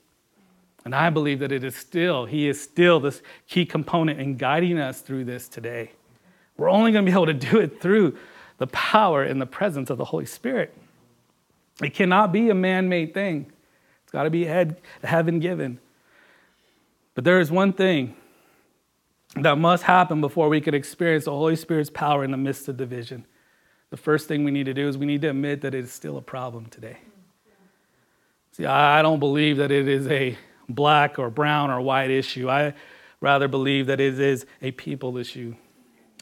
[0.85, 4.78] And I believe that it is still, He is still this key component in guiding
[4.78, 5.93] us through this today.
[6.57, 8.18] We're only going to be able to do it through
[8.59, 10.74] the power and the presence of the Holy Spirit.
[11.83, 13.51] It cannot be a man made thing,
[14.03, 14.45] it's got to be
[15.03, 15.78] heaven given.
[17.14, 18.16] But there is one thing
[19.37, 22.76] that must happen before we can experience the Holy Spirit's power in the midst of
[22.76, 23.26] division.
[23.91, 25.93] The first thing we need to do is we need to admit that it is
[25.93, 26.99] still a problem today.
[28.53, 30.37] See, I don't believe that it is a
[30.68, 32.51] black or brown or white issue.
[32.51, 32.74] I
[33.20, 35.55] rather believe that it is a people issue.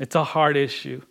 [0.01, 1.03] It's a hard issue.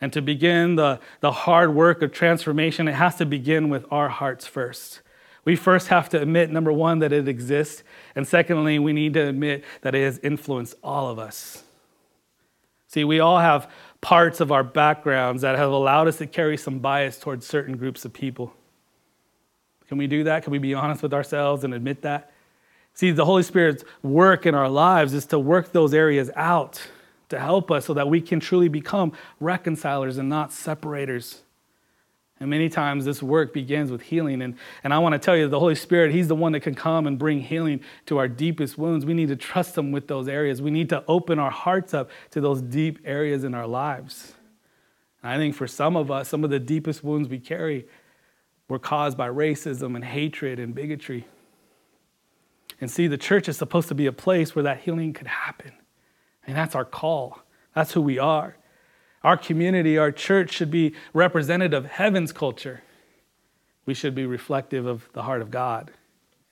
[0.00, 4.08] And to begin the, the hard work of transformation, it has to begin with our
[4.08, 5.02] hearts first.
[5.44, 7.82] We first have to admit, number one, that it exists.
[8.14, 11.64] And secondly, we need to admit that it has influenced all of us.
[12.88, 13.70] See, we all have
[14.00, 18.04] parts of our backgrounds that have allowed us to carry some bias towards certain groups
[18.04, 18.52] of people.
[19.88, 20.44] Can we do that?
[20.44, 22.32] Can we be honest with ourselves and admit that?
[22.94, 26.80] See, the Holy Spirit's work in our lives is to work those areas out
[27.28, 31.42] to help us so that we can truly become reconcilers and not separators.
[32.40, 34.40] And many times this work begins with healing.
[34.40, 36.74] And, and I want to tell you, the Holy Spirit, He's the one that can
[36.74, 39.04] come and bring healing to our deepest wounds.
[39.04, 40.62] We need to trust Him with those areas.
[40.62, 44.32] We need to open our hearts up to those deep areas in our lives.
[45.22, 47.86] And I think for some of us, some of the deepest wounds we carry
[48.68, 51.26] were caused by racism and hatred and bigotry.
[52.80, 55.72] And see, the church is supposed to be a place where that healing could happen.
[56.46, 57.42] And that's our call,
[57.74, 58.56] that's who we are.
[59.22, 62.82] Our community, our church should be representative of heaven's culture.
[63.84, 65.90] We should be reflective of the heart of God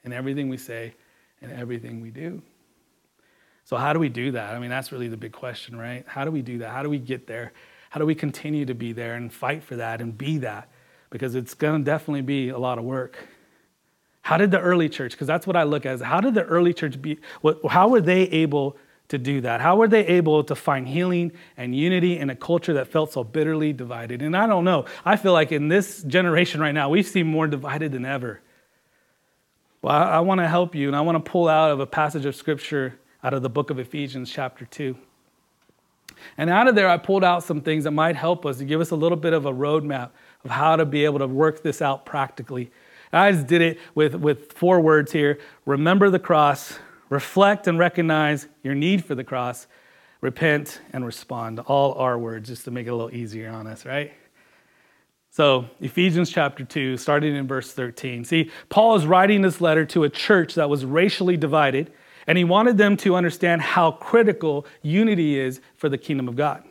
[0.05, 0.95] in everything we say
[1.41, 2.43] and everything we do.
[3.65, 4.55] So, how do we do that?
[4.55, 6.05] I mean, that's really the big question, right?
[6.07, 6.71] How do we do that?
[6.71, 7.53] How do we get there?
[7.91, 10.69] How do we continue to be there and fight for that and be that?
[11.11, 13.19] Because it's going to definitely be a lot of work.
[14.23, 16.45] How did the early church, because that's what I look at, is how did the
[16.45, 18.77] early church be, what, how were they able
[19.09, 19.61] to do that?
[19.61, 23.25] How were they able to find healing and unity in a culture that felt so
[23.25, 24.23] bitterly divided?
[24.23, 24.85] And I don't know.
[25.05, 28.41] I feel like in this generation right now, we seem more divided than ever.
[29.81, 32.27] Well, I, want to help you, and I want to pull out of a passage
[32.27, 34.97] of scripture out of the book of Ephesians, chapter 2.
[36.37, 38.81] And out of there, I pulled out some things that might help us to give
[38.81, 40.11] us a little bit of a roadmap
[40.45, 42.71] of how to be able to work this out practically.
[43.13, 46.79] I just did it with, with four words here remember the cross,
[47.09, 49.67] reflect and recognize your need for the cross,
[50.21, 51.61] repent and respond.
[51.61, 54.13] All our words, just to make it a little easier on us, right?
[55.31, 58.25] So, Ephesians chapter 2, starting in verse 13.
[58.25, 61.93] See, Paul is writing this letter to a church that was racially divided,
[62.27, 66.65] and he wanted them to understand how critical unity is for the kingdom of God.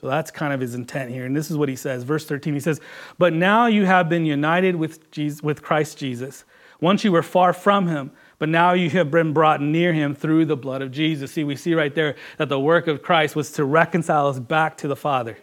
[0.00, 1.26] So that's kind of his intent here.
[1.26, 2.04] And this is what he says.
[2.04, 2.80] Verse 13, he says,
[3.18, 6.44] But now you have been united with, Jesus, with Christ Jesus.
[6.80, 8.10] Once you were far from him,
[8.40, 11.30] but now you have been brought near him through the blood of Jesus.
[11.30, 14.78] See, we see right there that the work of Christ was to reconcile us back
[14.78, 15.38] to the Father.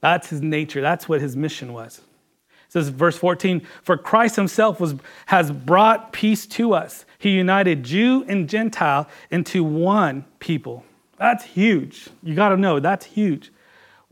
[0.00, 1.98] That's his nature, that's what his mission was.
[1.98, 4.94] It says, verse 14, For Christ himself was,
[5.26, 7.04] has brought peace to us.
[7.18, 10.84] He united Jew and Gentile into one people.
[11.16, 12.08] That's huge.
[12.22, 13.50] You got to know, that's huge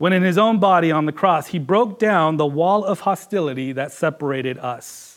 [0.01, 3.71] when in his own body on the cross, he broke down the wall of hostility
[3.73, 5.10] that separated us.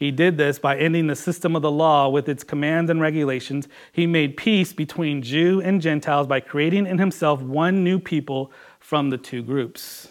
[0.00, 3.68] He did this by ending the system of the law with its commands and regulations.
[3.92, 9.10] He made peace between Jew and Gentiles by creating in himself one new people from
[9.10, 10.08] the two groups.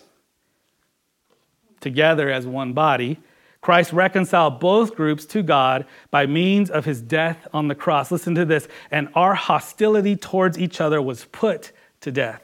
[1.80, 3.18] Together as one body,
[3.62, 8.12] Christ reconciled both groups to God by means of his death on the cross.
[8.12, 8.68] Listen to this.
[8.92, 11.72] And our hostility towards each other was put
[12.02, 12.44] to death.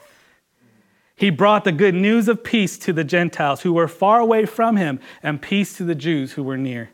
[1.14, 4.76] He brought the good news of peace to the Gentiles who were far away from
[4.76, 6.90] him, and peace to the Jews who were near.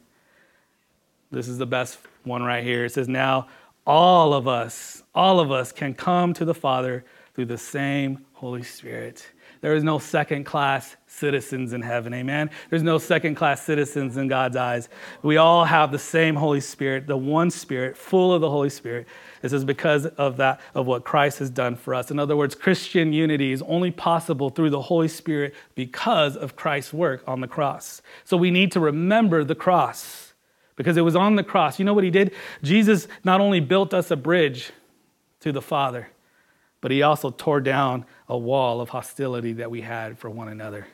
[1.33, 2.85] This is the best one right here.
[2.85, 3.49] It says, Now
[3.87, 7.05] all of us, all of us can come to the Father
[7.35, 9.27] through the same Holy Spirit.
[9.63, 12.13] There is no second class citizens in heaven.
[12.13, 12.51] Amen.
[12.69, 14.89] There's no second class citizens in God's eyes.
[15.23, 19.07] We all have the same Holy Spirit, the one Spirit, full of the Holy Spirit.
[19.41, 22.11] This is because of that, of what Christ has done for us.
[22.11, 26.93] In other words, Christian unity is only possible through the Holy Spirit because of Christ's
[26.93, 28.03] work on the cross.
[28.25, 30.32] So we need to remember the cross
[30.77, 31.79] because it was on the cross.
[31.79, 32.33] You know what he did?
[32.63, 34.71] Jesus not only built us a bridge
[35.41, 36.09] to the Father,
[36.81, 40.87] but he also tore down a wall of hostility that we had for one another.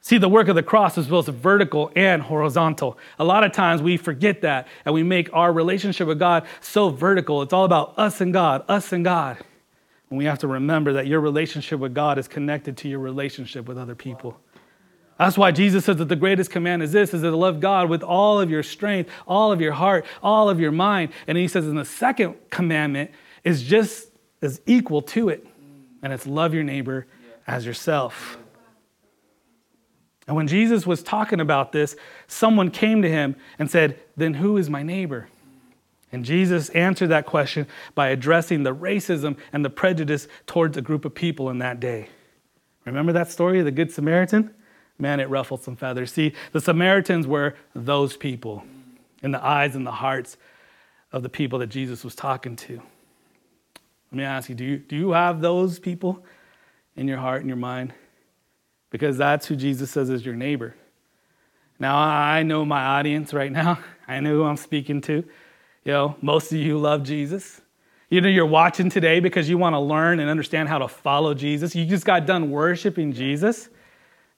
[0.00, 2.98] See, the work of the cross is both vertical and horizontal.
[3.18, 6.90] A lot of times we forget that and we make our relationship with God so
[6.90, 7.40] vertical.
[7.40, 9.38] It's all about us and God, us and God.
[10.10, 13.66] And we have to remember that your relationship with God is connected to your relationship
[13.66, 14.38] with other people.
[15.18, 18.02] That's why Jesus says that the greatest command is this is to love God with
[18.02, 21.12] all of your strength, all of your heart, all of your mind.
[21.26, 23.12] And he says in the second commandment
[23.44, 24.08] is just
[24.42, 25.46] as equal to it.
[26.02, 27.06] And it's love your neighbor
[27.46, 28.38] as yourself.
[30.26, 31.96] And when Jesus was talking about this,
[32.26, 35.28] someone came to him and said, Then who is my neighbor?
[36.10, 41.04] And Jesus answered that question by addressing the racism and the prejudice towards a group
[41.04, 42.08] of people in that day.
[42.84, 44.54] Remember that story of the Good Samaritan?
[44.98, 46.12] Man, it ruffled some feathers.
[46.12, 48.64] See, the Samaritans were those people
[49.22, 50.36] in the eyes and the hearts
[51.12, 52.82] of the people that Jesus was talking to.
[54.10, 56.24] Let me ask you do you, do you have those people
[56.96, 57.92] in your heart and your mind?
[58.90, 60.76] Because that's who Jesus says is your neighbor.
[61.80, 63.80] Now, I know my audience right now.
[64.08, 65.24] I know who I'm speaking to.
[65.84, 67.60] You know, most of you love Jesus.
[68.10, 71.34] You know, you're watching today because you want to learn and understand how to follow
[71.34, 71.74] Jesus.
[71.74, 73.68] You just got done worshiping Jesus.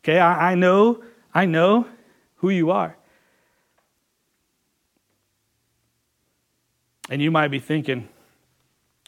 [0.06, 1.02] Okay, I, I know,
[1.34, 1.84] I know
[2.36, 2.96] who you are.
[7.10, 8.08] And you might be thinking,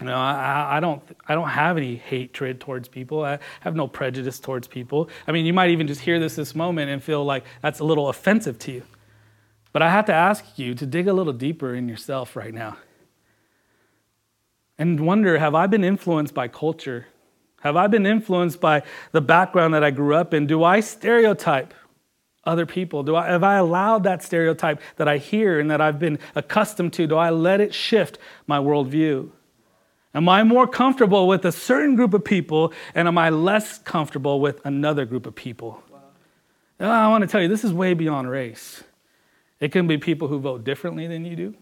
[0.00, 3.24] you know, I, I, don't, I don't have any hatred towards people.
[3.24, 5.08] I have no prejudice towards people.
[5.28, 7.84] I mean, you might even just hear this this moment and feel like that's a
[7.84, 8.82] little offensive to you.
[9.72, 12.76] But I have to ask you to dig a little deeper in yourself right now
[14.76, 17.06] and wonder have I been influenced by culture?
[17.60, 18.82] Have I been influenced by
[19.12, 20.46] the background that I grew up in?
[20.46, 21.74] Do I stereotype
[22.44, 23.02] other people?
[23.02, 26.92] Do I, have I allowed that stereotype that I hear and that I've been accustomed
[26.94, 29.30] to, do I let it shift my worldview?
[30.14, 34.40] Am I more comfortable with a certain group of people and am I less comfortable
[34.40, 35.82] with another group of people?
[36.80, 37.06] Wow.
[37.06, 38.82] I want to tell you, this is way beyond race.
[39.60, 41.54] It can be people who vote differently than you do.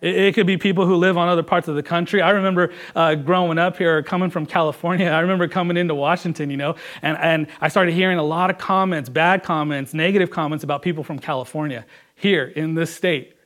[0.00, 2.20] It, it could be people who live on other parts of the country.
[2.22, 5.08] I remember uh, growing up here, coming from California.
[5.08, 8.58] I remember coming into Washington, you know, and, and I started hearing a lot of
[8.58, 11.84] comments, bad comments, negative comments about people from California
[12.14, 13.36] here in this state.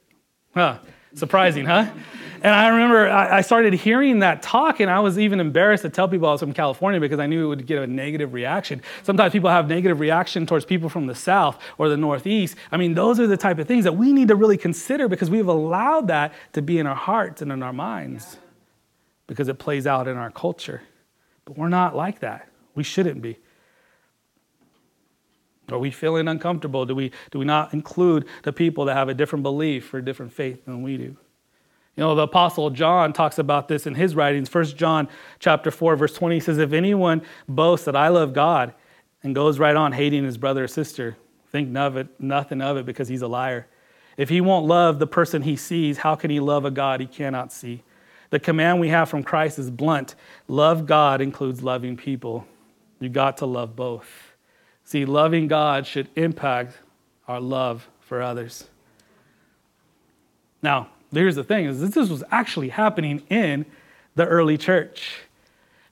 [0.54, 0.78] Huh.
[1.14, 1.90] Surprising, huh?
[2.44, 6.08] And I remember I started hearing that talk, and I was even embarrassed to tell
[6.08, 8.82] people I was from California because I knew it would get a negative reaction.
[9.04, 12.56] Sometimes people have negative reaction towards people from the South or the Northeast.
[12.72, 15.30] I mean, those are the type of things that we need to really consider because
[15.30, 18.38] we've allowed that to be in our hearts and in our minds
[19.28, 20.82] because it plays out in our culture.
[21.44, 22.48] But we're not like that.
[22.74, 23.38] We shouldn't be.
[25.72, 26.86] Are we feeling uncomfortable?
[26.86, 30.32] Do we, do we not include the people that have a different belief or different
[30.32, 31.16] faith than we do?
[31.96, 34.52] You know, the apostle John talks about this in his writings.
[34.52, 35.08] 1 John
[35.38, 38.72] chapter 4, verse 20 says, If anyone boasts that I love God
[39.22, 41.16] and goes right on hating his brother or sister,
[41.50, 43.66] think of it, nothing of it because he's a liar.
[44.16, 47.06] If he won't love the person he sees, how can he love a God he
[47.06, 47.82] cannot see?
[48.30, 50.14] The command we have from Christ is blunt.
[50.48, 52.46] Love God includes loving people.
[53.00, 54.31] You got to love both.
[54.84, 56.76] See, loving God should impact
[57.28, 58.68] our love for others.
[60.62, 63.66] Now, here's the thing is this was actually happening in
[64.14, 65.20] the early church.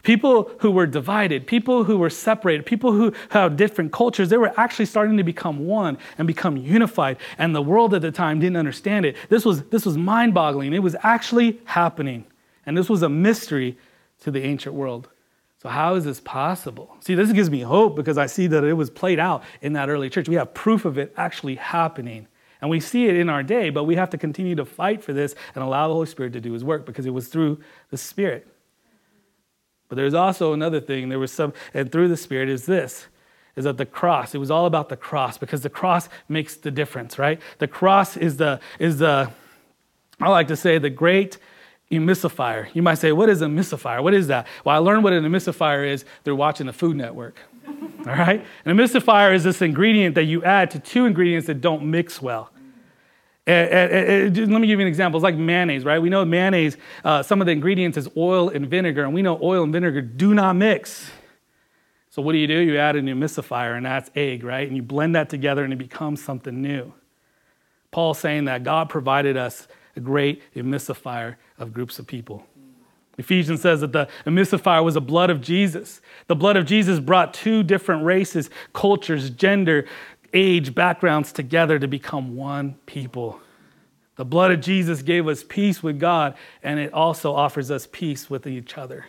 [0.02, 4.52] People who were divided people who were separated people who had different cultures they were
[4.58, 7.18] actually starting to become one and become unified.
[7.36, 9.16] And the world at the time didn't understand it.
[9.28, 10.72] This was this was mind-boggling.
[10.72, 12.24] It was actually happening.
[12.64, 13.76] And this was a mystery
[14.20, 15.08] to the ancient world
[15.62, 18.74] so how is this possible see this gives me hope because i see that it
[18.74, 22.26] was played out in that early church we have proof of it actually happening
[22.60, 25.12] and we see it in our day, but we have to continue to fight for
[25.12, 27.96] this and allow the Holy Spirit to do his work because it was through the
[27.96, 28.46] Spirit.
[29.88, 33.06] But there's also another thing, there was some, and through the Spirit is this
[33.56, 36.70] is that the cross, it was all about the cross because the cross makes the
[36.70, 37.40] difference, right?
[37.58, 39.32] The cross is the, is the,
[40.20, 41.36] I like to say, the great
[41.90, 42.68] emulsifier.
[42.74, 44.02] You might say, what is a emulsifier?
[44.02, 44.46] What is that?
[44.64, 47.40] Well, I learned what an emulsifier is through watching the Food Network.
[47.66, 48.44] All right?
[48.64, 52.50] An emulsifier is this ingredient that you add to two ingredients that don't mix well.
[53.46, 55.18] And, and, and, let me give you an example.
[55.18, 55.98] It's like mayonnaise, right?
[56.00, 59.40] We know mayonnaise, uh, some of the ingredients is oil and vinegar, and we know
[59.42, 61.10] oil and vinegar do not mix.
[62.10, 62.58] So what do you do?
[62.58, 64.68] You add an emulsifier, and that's egg, right?
[64.68, 66.92] And you blend that together, and it becomes something new.
[67.90, 69.66] Paul's saying that God provided us
[69.96, 72.44] a great emulsifier of groups of people.
[73.18, 76.00] Ephesians says that the emulsifier was the blood of Jesus.
[76.26, 79.86] The blood of Jesus brought two different races, cultures, gender,
[80.32, 83.40] age, backgrounds together to become one people.
[84.16, 88.30] The blood of Jesus gave us peace with God, and it also offers us peace
[88.30, 89.06] with each other.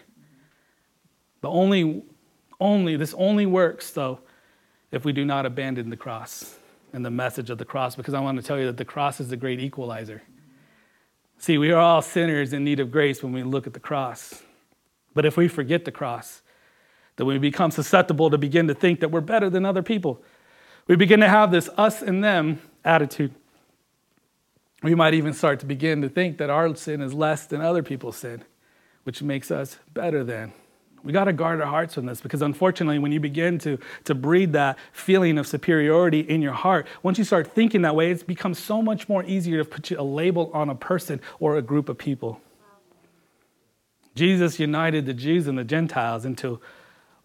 [1.42, 2.04] The only,
[2.60, 4.20] only, this only works, though,
[4.92, 6.58] if we do not abandon the cross
[6.94, 9.20] and the message of the cross, because I want to tell you that the cross
[9.20, 10.22] is the great equalizer.
[11.42, 14.44] See, we are all sinners in need of grace when we look at the cross.
[15.16, 16.44] But if we forget the cross,
[17.16, 20.22] then we become susceptible to begin to think that we're better than other people.
[20.86, 23.34] We begin to have this us and them attitude.
[24.84, 27.82] We might even start to begin to think that our sin is less than other
[27.82, 28.44] people's sin,
[29.04, 30.54] which makes us better than.
[31.04, 34.14] We got to guard our hearts from this because unfortunately, when you begin to, to
[34.14, 38.28] breed that feeling of superiority in your heart, once you start thinking that way, it
[38.28, 41.90] becomes so much more easier to put a label on a person or a group
[41.90, 42.40] of people.
[44.14, 46.60] Jesus united the Jews and the Gentiles into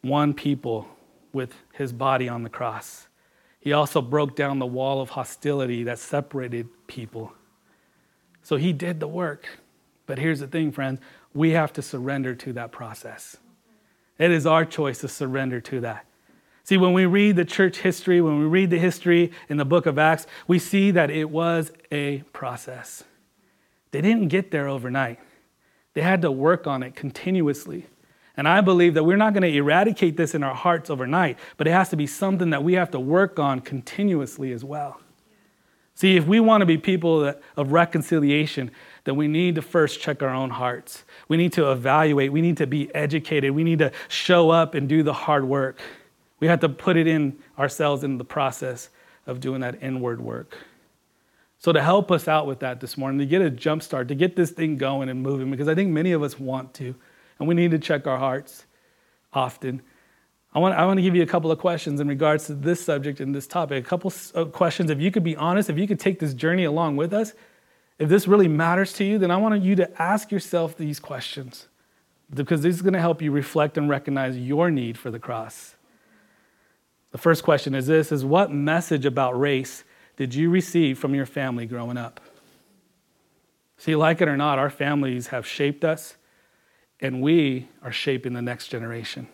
[0.01, 0.89] one people
[1.33, 3.09] with his body on the cross.
[3.61, 7.33] He also broke down the wall of hostility that separated people.
[8.43, 9.49] So he did the work.
[10.07, 11.01] But here's the thing, friends
[11.35, 13.37] we have to surrender to that process.
[14.19, 16.07] It is our choice to surrender to that.
[16.65, 19.87] See, when we read the church history, when we read the history in the book
[19.87, 23.05] of Acts, we see that it was a process.
[23.93, 25.21] They didn't get there overnight,
[25.95, 27.87] they had to work on it continuously.
[28.39, 31.67] And I believe that we're not going to eradicate this in our hearts overnight, but
[31.67, 35.01] it has to be something that we have to work on continuously as well.
[35.95, 38.71] See, if we want to be people of reconciliation,
[39.07, 41.05] then we need to first check our own hearts.
[41.29, 42.33] We need to evaluate.
[42.33, 43.53] We need to be educated.
[43.53, 45.79] We need to show up and do the hard work.
[46.41, 48.91] We have to put it in ourselves in the process
[49.25, 50.59] of doing that inward work.
[51.59, 54.17] So, to help us out with that this morning, to get a jump start, to
[54.17, 56.95] get this thing going and moving, because I think many of us want to,
[57.39, 58.67] and we need to check our hearts
[59.33, 59.83] often.
[60.53, 62.85] I want, I want to give you a couple of questions in regards to this
[62.85, 63.85] subject and this topic.
[63.85, 64.91] A couple of uh, questions.
[64.91, 67.35] If you could be honest, if you could take this journey along with us,
[67.99, 71.69] if this really matters to you, then I want you to ask yourself these questions
[72.35, 75.77] because this is going to help you reflect and recognize your need for the cross.
[77.13, 79.85] The first question is this is what message about race
[80.17, 82.21] did you receive from your family growing up?
[83.79, 86.17] See, like it or not, our families have shaped us
[87.01, 89.29] and we are shaping the next generation.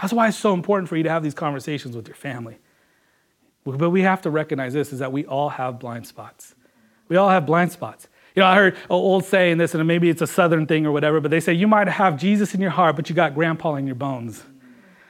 [0.00, 2.58] That's why it's so important for you to have these conversations with your family.
[3.64, 6.54] But we have to recognize this is that we all have blind spots.
[7.08, 8.08] We all have blind spots.
[8.34, 10.92] You know, I heard an old saying this, and maybe it's a southern thing or
[10.92, 13.74] whatever, but they say you might have Jesus in your heart, but you got grandpa
[13.74, 14.44] in your bones.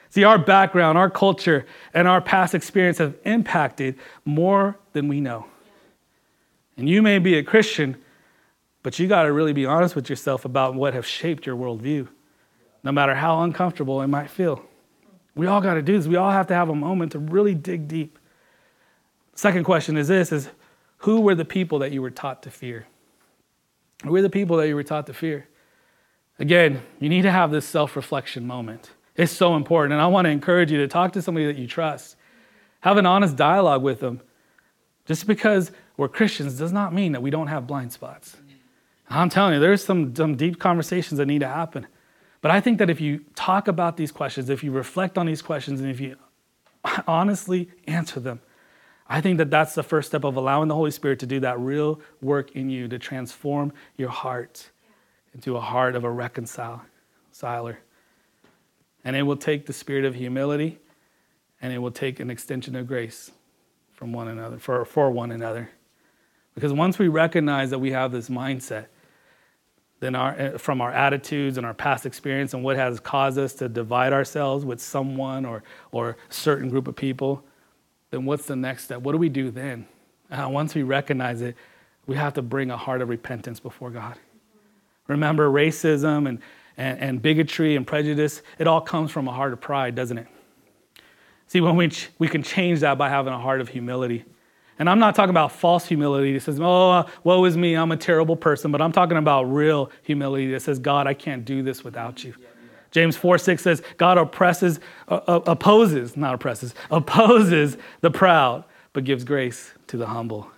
[0.09, 5.45] See, our background, our culture, and our past experience have impacted more than we know.
[6.77, 7.97] And you may be a Christian,
[8.81, 12.07] but you got to really be honest with yourself about what have shaped your worldview,
[12.83, 14.63] no matter how uncomfortable it might feel.
[15.35, 16.07] We all got to do this.
[16.07, 18.17] We all have to have a moment to really dig deep.
[19.35, 20.49] Second question is this is
[20.99, 22.85] who were the people that you were taught to fear?
[24.03, 25.47] Who were the people that you were taught to fear?
[26.39, 28.91] Again, you need to have this self-reflection moment.
[29.15, 29.93] It's so important.
[29.93, 32.15] And I want to encourage you to talk to somebody that you trust.
[32.81, 34.21] Have an honest dialogue with them.
[35.05, 38.37] Just because we're Christians does not mean that we don't have blind spots.
[39.09, 41.87] I'm telling you, there's some, some deep conversations that need to happen.
[42.41, 45.41] But I think that if you talk about these questions, if you reflect on these
[45.41, 46.15] questions, and if you
[47.07, 48.39] honestly answer them,
[49.09, 51.59] I think that that's the first step of allowing the Holy Spirit to do that
[51.59, 54.69] real work in you to transform your heart
[55.33, 56.81] into a heart of a reconciler.
[59.03, 60.77] And it will take the spirit of humility
[61.61, 63.31] and it will take an extension of grace
[63.93, 65.69] from one another, for, for one another.
[66.55, 68.85] Because once we recognize that we have this mindset,
[69.99, 73.53] then our, eh, from our attitudes and our past experience and what has caused us
[73.55, 77.43] to divide ourselves with someone or, or a certain group of people,
[78.11, 79.01] then what's the next step?
[79.01, 79.87] What do we do then?
[80.31, 81.55] Uh, once we recognize it,
[82.05, 84.17] we have to bring a heart of repentance before God.
[85.07, 86.39] Remember, racism and,
[86.77, 90.27] and, and bigotry and prejudice, it all comes from a heart of pride, doesn't it?
[91.47, 94.23] See, when we, ch- we can change that by having a heart of humility.
[94.77, 97.97] And I'm not talking about false humility that says, oh, woe is me, I'm a
[97.97, 101.83] terrible person, but I'm talking about real humility that says, God, I can't do this
[101.83, 102.33] without you.
[102.91, 108.63] James 4 6 says, God oppresses, uh, uh, opposes, not oppresses, opposes the proud,
[108.93, 110.49] but gives grace to the humble.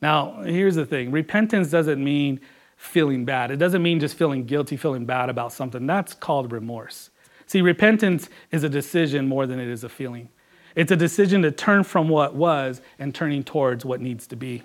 [0.00, 2.40] Now, here's the thing repentance doesn't mean
[2.76, 5.86] feeling bad, it doesn't mean just feeling guilty, feeling bad about something.
[5.86, 7.10] That's called remorse.
[7.46, 10.30] See, repentance is a decision more than it is a feeling.
[10.74, 14.62] It's a decision to turn from what was and turning towards what needs to be.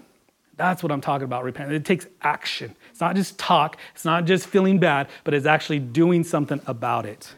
[0.57, 1.77] That's what I'm talking about, repentance.
[1.77, 2.75] It takes action.
[2.89, 7.05] It's not just talk, it's not just feeling bad, but it's actually doing something about
[7.05, 7.33] it.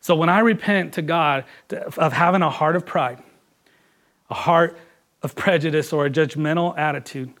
[0.00, 3.22] So when I repent to God of having a heart of pride,
[4.28, 4.76] a heart
[5.22, 7.32] of prejudice or a judgmental attitude,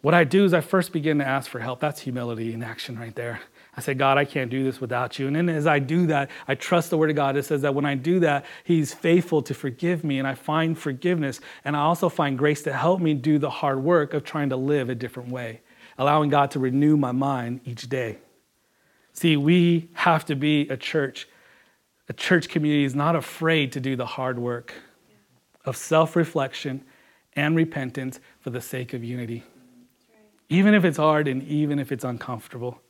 [0.00, 1.80] what I do is I first begin to ask for help.
[1.80, 3.40] That's humility in action right there.
[3.78, 5.28] I say, God, I can't do this without you.
[5.28, 7.36] And then as I do that, I trust the word of God.
[7.36, 10.76] It says that when I do that, He's faithful to forgive me, and I find
[10.76, 11.40] forgiveness.
[11.64, 14.56] And I also find grace to help me do the hard work of trying to
[14.56, 15.60] live a different way,
[15.96, 18.18] allowing God to renew my mind each day.
[19.12, 21.28] See, we have to be a church.
[22.08, 24.74] A church community is not afraid to do the hard work
[25.64, 26.84] of self reflection
[27.34, 29.44] and repentance for the sake of unity.
[30.48, 32.80] Even if it's hard and even if it's uncomfortable.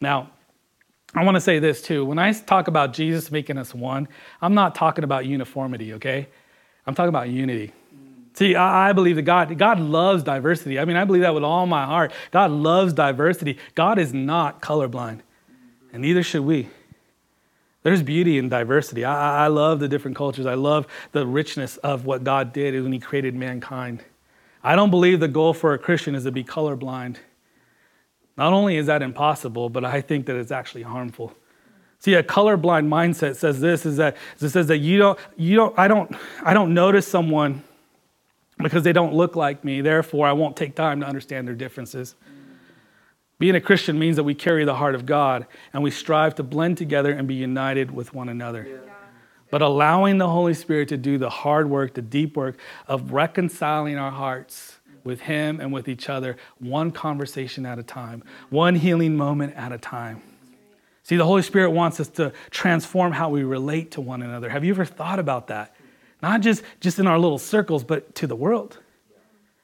[0.00, 0.30] Now,
[1.14, 2.04] I want to say this too.
[2.04, 4.08] When I talk about Jesus making us one,
[4.42, 6.28] I'm not talking about uniformity, okay?
[6.86, 7.72] I'm talking about unity.
[8.34, 10.80] See, I believe that God, God loves diversity.
[10.80, 12.12] I mean, I believe that with all my heart.
[12.32, 13.58] God loves diversity.
[13.76, 15.20] God is not colorblind,
[15.92, 16.68] and neither should we.
[17.84, 19.04] There's beauty in diversity.
[19.04, 20.46] I, I love the different cultures.
[20.46, 24.02] I love the richness of what God did when He created mankind.
[24.64, 27.18] I don't believe the goal for a Christian is to be colorblind.
[28.36, 31.34] Not only is that impossible, but I think that it's actually harmful.
[31.98, 35.78] See, a colorblind mindset says this is that it says that you don't, you don't,
[35.78, 37.62] I don't, I don't notice someone
[38.58, 42.14] because they don't look like me, therefore I won't take time to understand their differences.
[43.38, 46.42] Being a Christian means that we carry the heart of God and we strive to
[46.42, 48.66] blend together and be united with one another.
[48.68, 48.92] Yeah.
[49.50, 52.58] But allowing the Holy Spirit to do the hard work, the deep work
[52.88, 58.24] of reconciling our hearts with Him and with each other, one conversation at a time,
[58.50, 60.22] one healing moment at a time.
[61.04, 64.48] See, the Holy Spirit wants us to transform how we relate to one another.
[64.48, 65.74] Have you ever thought about that?
[66.22, 68.78] Not just, just in our little circles, but to the world.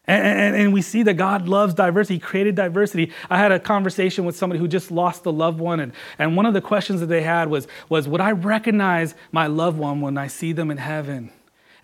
[0.06, 2.14] And, and, and, we see that God loves diversity.
[2.14, 3.12] He created diversity.
[3.30, 6.46] I had a conversation with somebody who just lost a loved one, and, and one
[6.46, 10.18] of the questions that they had was, was Would I recognize my loved one when
[10.18, 11.30] I see them in heaven?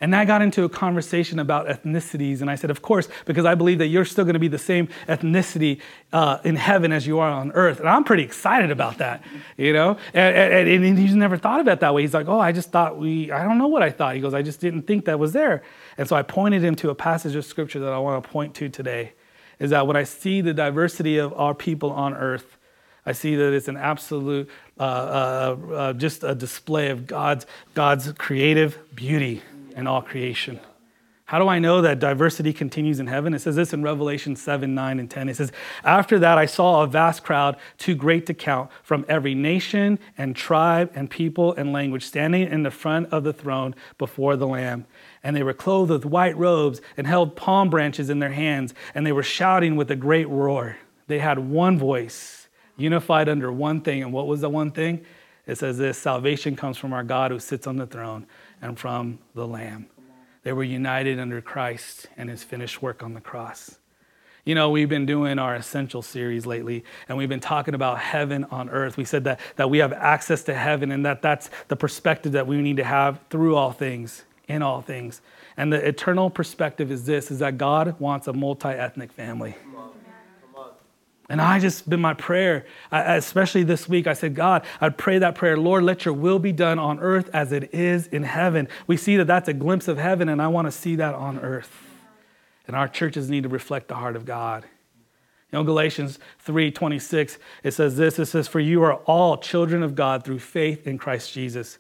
[0.00, 3.54] And I got into a conversation about ethnicities, and I said, Of course, because I
[3.54, 5.80] believe that you're still going to be the same ethnicity
[6.12, 7.80] uh, in heaven as you are on earth.
[7.80, 9.22] And I'm pretty excited about that,
[9.56, 9.96] you know?
[10.12, 12.02] And, and, and, he's never thought of it that way.
[12.02, 14.14] He's like, Oh, I just thought we, I don't know what I thought.
[14.14, 15.62] He goes, I just didn't think that was there.
[15.96, 18.54] And so I pointed him to a passage of scripture that I want to point
[18.56, 19.12] to today
[19.58, 22.58] is that when I see the diversity of our people on earth,
[23.06, 28.12] I see that it's an absolute, uh, uh, uh just a display of God's, God's
[28.12, 29.42] creative beauty
[29.76, 30.58] in all creation.
[31.26, 33.34] How do I know that diversity continues in heaven?
[33.34, 35.28] It says this in Revelation 7, 9, and 10.
[35.28, 35.50] It says,
[35.82, 40.36] After that, I saw a vast crowd, too great to count, from every nation and
[40.36, 44.86] tribe and people and language, standing in the front of the throne before the Lamb.
[45.24, 49.04] And they were clothed with white robes and held palm branches in their hands, and
[49.04, 50.76] they were shouting with a great roar.
[51.08, 52.46] They had one voice,
[52.76, 54.00] unified under one thing.
[54.00, 55.04] And what was the one thing?
[55.44, 58.26] It says this salvation comes from our God who sits on the throne
[58.60, 59.86] and from the Lamb.
[60.42, 63.78] They were united under Christ and his finished work on the cross.
[64.44, 68.44] You know, we've been doing our essential series lately, and we've been talking about heaven
[68.44, 68.96] on earth.
[68.96, 72.46] We said that, that we have access to heaven, and that that's the perspective that
[72.46, 75.20] we need to have through all things, in all things.
[75.56, 79.56] And the eternal perspective is this is that God wants a multi-ethnic family.
[81.28, 84.06] And I just been my prayer, I, especially this week.
[84.06, 87.28] I said, God, I'd pray that prayer, Lord, let your will be done on earth
[87.32, 88.68] as it is in heaven.
[88.86, 91.40] We see that that's a glimpse of heaven, and I want to see that on
[91.40, 91.72] earth.
[92.68, 94.64] And our churches need to reflect the heart of God.
[95.52, 99.82] You know, Galatians 3 26, it says this it says, For you are all children
[99.82, 101.78] of God through faith in Christ Jesus.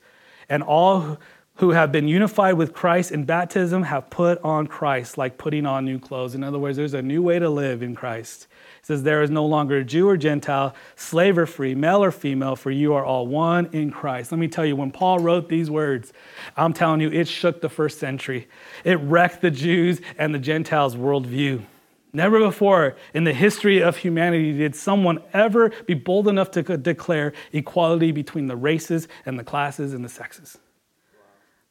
[0.48, 1.18] And all
[1.56, 5.84] who have been unified with Christ in baptism have put on Christ like putting on
[5.84, 6.34] new clothes.
[6.34, 8.46] In other words, there's a new way to live in Christ.
[8.86, 12.54] Says, There is no longer a Jew or Gentile, slave or free, male or female,
[12.54, 14.30] for you are all one in Christ.
[14.30, 16.12] Let me tell you, when Paul wrote these words,
[16.56, 18.46] I'm telling you, it shook the first century.
[18.84, 21.64] It wrecked the Jews and the Gentiles' worldview.
[22.12, 27.32] Never before in the history of humanity did someone ever be bold enough to declare
[27.52, 30.58] equality between the races and the classes and the sexes.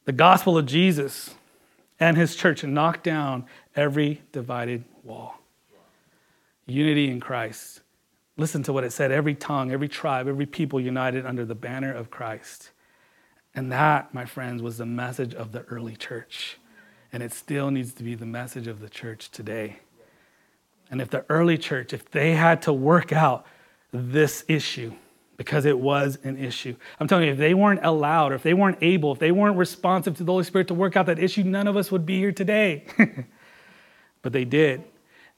[0.04, 1.34] The gospel of Jesus
[1.98, 5.40] and his church knocked down every divided wall
[6.66, 7.80] unity in Christ.
[8.36, 11.92] Listen to what it said every tongue, every tribe, every people united under the banner
[11.92, 12.70] of Christ.
[13.54, 16.58] And that, my friends, was the message of the early church.
[17.12, 19.78] And it still needs to be the message of the church today.
[20.90, 23.46] And if the early church, if they had to work out
[23.92, 24.92] this issue,
[25.36, 26.74] because it was an issue.
[26.98, 29.56] I'm telling you, if they weren't allowed, or if they weren't able, if they weren't
[29.56, 32.18] responsive to the Holy Spirit to work out that issue, none of us would be
[32.18, 32.84] here today.
[34.22, 34.82] but they did.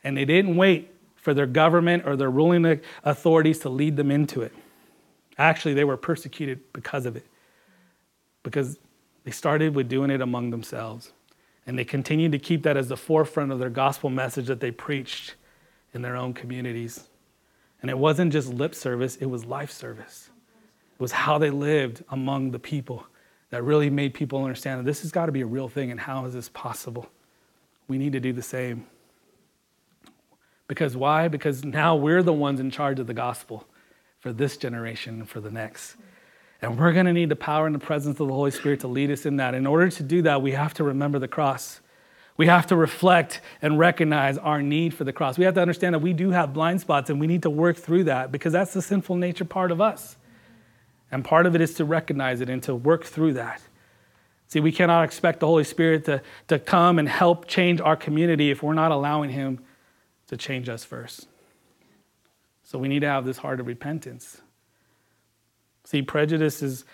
[0.04, 0.92] And they didn't wait
[1.28, 4.50] for their government or their ruling authorities to lead them into it.
[5.36, 7.26] Actually, they were persecuted because of it,
[8.42, 8.78] because
[9.24, 11.12] they started with doing it among themselves.
[11.66, 14.70] And they continued to keep that as the forefront of their gospel message that they
[14.70, 15.34] preached
[15.92, 17.10] in their own communities.
[17.82, 20.30] And it wasn't just lip service, it was life service.
[20.94, 23.04] It was how they lived among the people
[23.50, 26.00] that really made people understand that this has got to be a real thing and
[26.00, 27.06] how is this possible?
[27.86, 28.86] We need to do the same.
[30.68, 31.28] Because why?
[31.28, 33.66] Because now we're the ones in charge of the gospel
[34.20, 35.96] for this generation and for the next.
[36.60, 38.88] And we're going to need the power and the presence of the Holy Spirit to
[38.88, 39.54] lead us in that.
[39.54, 41.80] In order to do that, we have to remember the cross.
[42.36, 45.38] We have to reflect and recognize our need for the cross.
[45.38, 47.76] We have to understand that we do have blind spots and we need to work
[47.76, 50.16] through that because that's the sinful nature part of us.
[51.10, 53.62] And part of it is to recognize it and to work through that.
[54.48, 58.50] See, we cannot expect the Holy Spirit to, to come and help change our community
[58.50, 59.60] if we're not allowing Him
[60.28, 61.26] to change us first.
[62.62, 64.40] So we need to have this heart of repentance.
[65.84, 66.84] See, prejudice is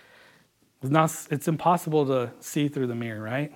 [0.83, 3.53] not, it's impossible to see through the mirror, right?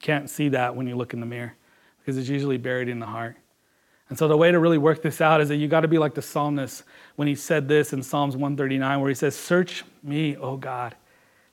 [0.00, 1.54] Can't see that when you look in the mirror
[1.98, 3.36] because it's usually buried in the heart.
[4.08, 5.98] And so the way to really work this out is that you got to be
[5.98, 6.82] like the psalmist
[7.16, 10.96] when he said this in Psalms 139, where he says, Search me, O God,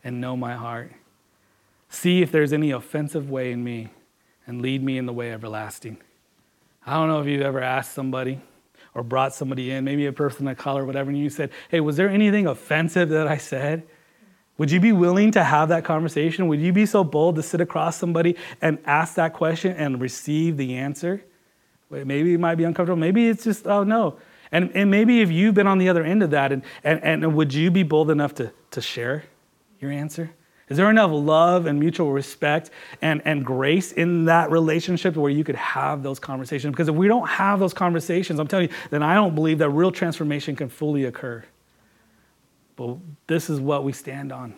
[0.03, 0.91] and know my heart.
[1.89, 3.89] See if there's any offensive way in me,
[4.47, 5.97] and lead me in the way everlasting.
[6.87, 8.39] I don't know if you've ever asked somebody
[8.95, 11.81] or brought somebody in, maybe a person of color or whatever, and you said, Hey,
[11.81, 13.83] was there anything offensive that I said?
[14.57, 16.47] Would you be willing to have that conversation?
[16.47, 20.55] Would you be so bold to sit across somebody and ask that question and receive
[20.55, 21.21] the answer?
[21.89, 22.99] Maybe it might be uncomfortable.
[22.99, 24.17] Maybe it's just, oh no.
[24.51, 27.35] And, and maybe if you've been on the other end of that, and, and, and
[27.35, 29.25] would you be bold enough to, to share
[29.79, 30.31] your answer?
[30.69, 35.45] Is there enough love and mutual respect and, and grace in that relationship where you
[35.45, 36.71] could have those conversations?
[36.71, 39.69] Because if we don't have those conversations, I'm telling you, then I don't believe that
[39.69, 41.45] real transformation can fully occur.
[42.75, 42.97] But
[43.27, 44.55] this is what we stand on.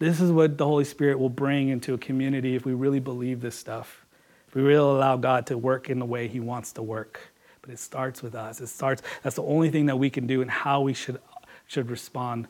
[0.00, 3.40] This is what the Holy Spirit will bring into a community if we really believe
[3.40, 4.04] this stuff.
[4.48, 7.20] If we really allow God to work in the way He wants to work.
[7.62, 8.60] But it starts with us.
[8.60, 11.20] It starts, that's the only thing that we can do and how we should,
[11.66, 12.48] should respond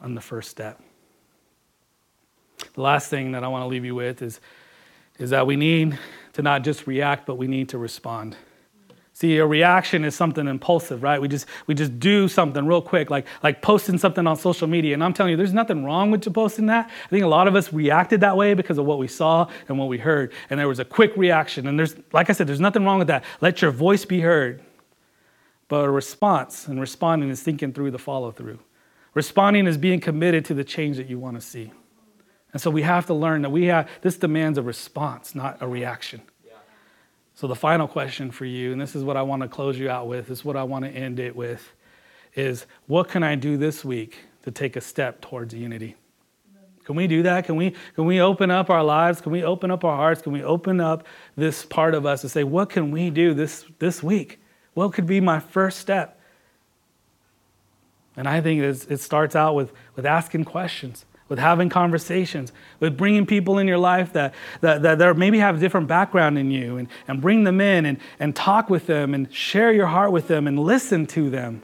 [0.00, 0.80] on the first step.
[2.74, 4.40] The last thing that I want to leave you with is,
[5.18, 5.98] is that we need
[6.34, 8.36] to not just react, but we need to respond.
[9.16, 11.20] See, a reaction is something impulsive, right?
[11.20, 14.92] We just we just do something real quick, like like posting something on social media.
[14.92, 16.90] And I'm telling you, there's nothing wrong with posting that.
[17.04, 19.78] I think a lot of us reacted that way because of what we saw and
[19.78, 21.68] what we heard, and there was a quick reaction.
[21.68, 23.22] And there's, like I said, there's nothing wrong with that.
[23.40, 24.60] Let your voice be heard.
[25.68, 28.58] But a response and responding is thinking through the follow through.
[29.14, 31.72] Responding is being committed to the change that you want to see.
[32.54, 35.68] And so we have to learn that we have this demands a response, not a
[35.68, 36.22] reaction.
[37.36, 39.90] So, the final question for you, and this is what I want to close you
[39.90, 41.72] out with, is what I want to end it with,
[42.36, 45.96] is what can I do this week to take a step towards unity?
[46.84, 47.44] Can we do that?
[47.44, 49.20] Can we, can we open up our lives?
[49.20, 50.22] Can we open up our hearts?
[50.22, 53.64] Can we open up this part of us and say, what can we do this,
[53.80, 54.38] this week?
[54.74, 56.20] What could be my first step?
[58.16, 63.24] And I think it starts out with, with asking questions with having conversations, with bringing
[63.24, 66.76] people in your life that, that, that, that maybe have a different background than you
[66.76, 70.28] and, and bring them in and, and talk with them and share your heart with
[70.28, 71.62] them and listen to them.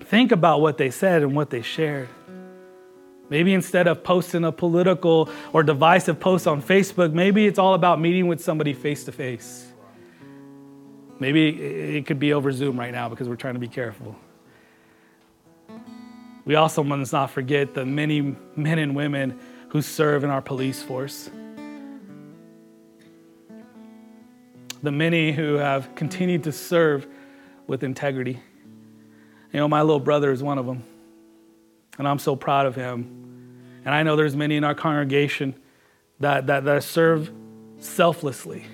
[0.00, 2.08] Think about what they said and what they shared.
[3.30, 8.00] Maybe instead of posting a political or divisive post on Facebook, maybe it's all about
[8.00, 9.66] meeting with somebody face to face.
[11.20, 11.48] Maybe
[11.96, 14.16] it could be over Zoom right now because we're trying to be careful.
[16.48, 19.38] We also must not forget the many men and women
[19.68, 21.28] who serve in our police force.
[24.82, 27.06] The many who have continued to serve
[27.66, 28.40] with integrity.
[29.52, 30.84] You know, my little brother is one of them,
[31.98, 33.82] and I'm so proud of him.
[33.84, 35.54] And I know there's many in our congregation
[36.20, 37.30] that, that, that serve
[37.78, 38.64] selflessly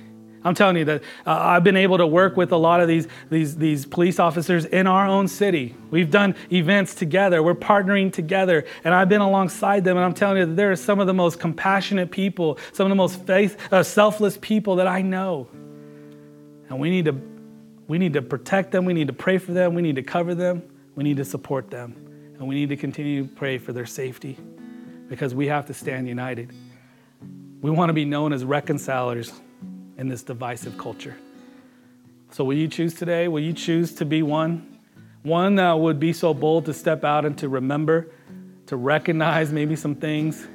[0.45, 3.09] I'm telling you that uh, I've been able to work with a lot of these,
[3.31, 5.75] these, these police officers in our own city.
[5.91, 9.97] We've done events together, we're partnering together, and I've been alongside them.
[9.97, 12.91] And I'm telling you that there are some of the most compassionate people, some of
[12.91, 15.49] the most faith, uh, selfless people that I know.
[16.69, 17.19] And we need, to,
[17.89, 20.35] we need to protect them, we need to pray for them, we need to cover
[20.35, 20.63] them,
[20.95, 21.95] we need to support them,
[22.39, 24.37] and we need to continue to pray for their safety
[25.09, 26.53] because we have to stand united.
[27.63, 29.33] We want to be known as reconcilers
[30.05, 31.17] in this divisive culture.
[32.31, 33.27] So, will you choose today?
[33.27, 34.79] Will you choose to be one?
[35.23, 38.11] One that would be so bold to step out and to remember,
[38.67, 40.47] to recognize maybe some things,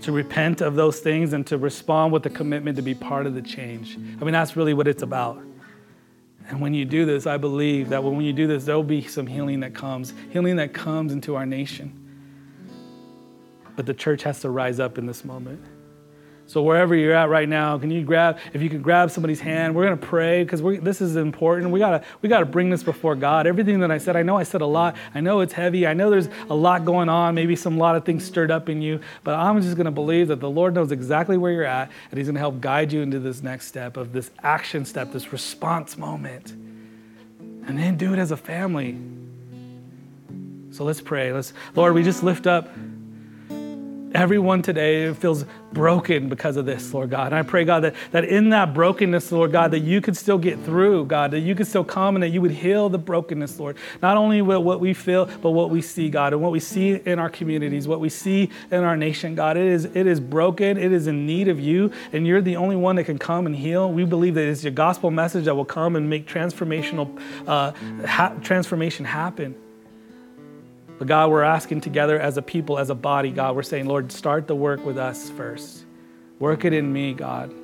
[0.00, 3.34] to repent of those things, and to respond with a commitment to be part of
[3.34, 3.96] the change.
[3.96, 5.40] I mean, that's really what it's about.
[6.48, 9.28] And when you do this, I believe that when you do this, there'll be some
[9.28, 11.96] healing that comes, healing that comes into our nation.
[13.76, 15.62] But the church has to rise up in this moment.
[16.50, 19.72] So wherever you're at right now, can you grab if you can grab somebody's hand?
[19.72, 21.70] We're gonna pray because this is important.
[21.70, 23.46] We gotta we gotta bring this before God.
[23.46, 24.96] Everything that I said, I know I said a lot.
[25.14, 25.86] I know it's heavy.
[25.86, 27.36] I know there's a lot going on.
[27.36, 28.98] Maybe some lot of things stirred up in you.
[29.22, 32.26] But I'm just gonna believe that the Lord knows exactly where you're at, and He's
[32.26, 36.50] gonna help guide you into this next step of this action step, this response moment,
[36.50, 38.98] and then do it as a family.
[40.72, 41.32] So let's pray.
[41.32, 42.68] Let's Lord, we just lift up
[44.14, 47.26] everyone today feels broken because of this, Lord God.
[47.26, 50.38] And I pray, God, that, that in that brokenness, Lord God, that you could still
[50.38, 53.58] get through, God, that you could still come and that you would heal the brokenness,
[53.60, 53.76] Lord.
[54.02, 56.94] Not only with what we feel, but what we see, God, and what we see
[56.94, 59.56] in our communities, what we see in our nation, God.
[59.56, 62.76] It is, it is broken, it is in need of you, and you're the only
[62.76, 63.92] one that can come and heal.
[63.92, 67.72] We believe that it's your gospel message that will come and make transformational uh,
[68.06, 69.54] ha- transformation happen.
[71.00, 74.12] But God, we're asking together as a people, as a body, God, we're saying, Lord,
[74.12, 75.86] start the work with us first.
[76.38, 77.54] Work it in me, God.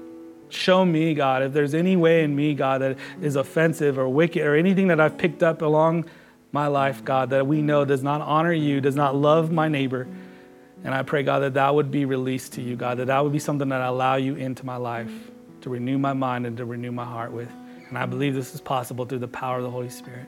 [0.49, 4.41] Show me, God, if there's any way in me, God, that is offensive or wicked
[4.41, 6.07] or anything that I've picked up along
[6.51, 10.09] my life, God, that we know does not honor you, does not love my neighbor.
[10.83, 13.35] And I pray, God, that that would be released to you, God, that that would
[13.35, 15.13] be something that I allow you into my life
[15.61, 17.51] to renew my mind and to renew my heart with.
[17.91, 20.27] And I believe this is possible through the power of the Holy Spirit.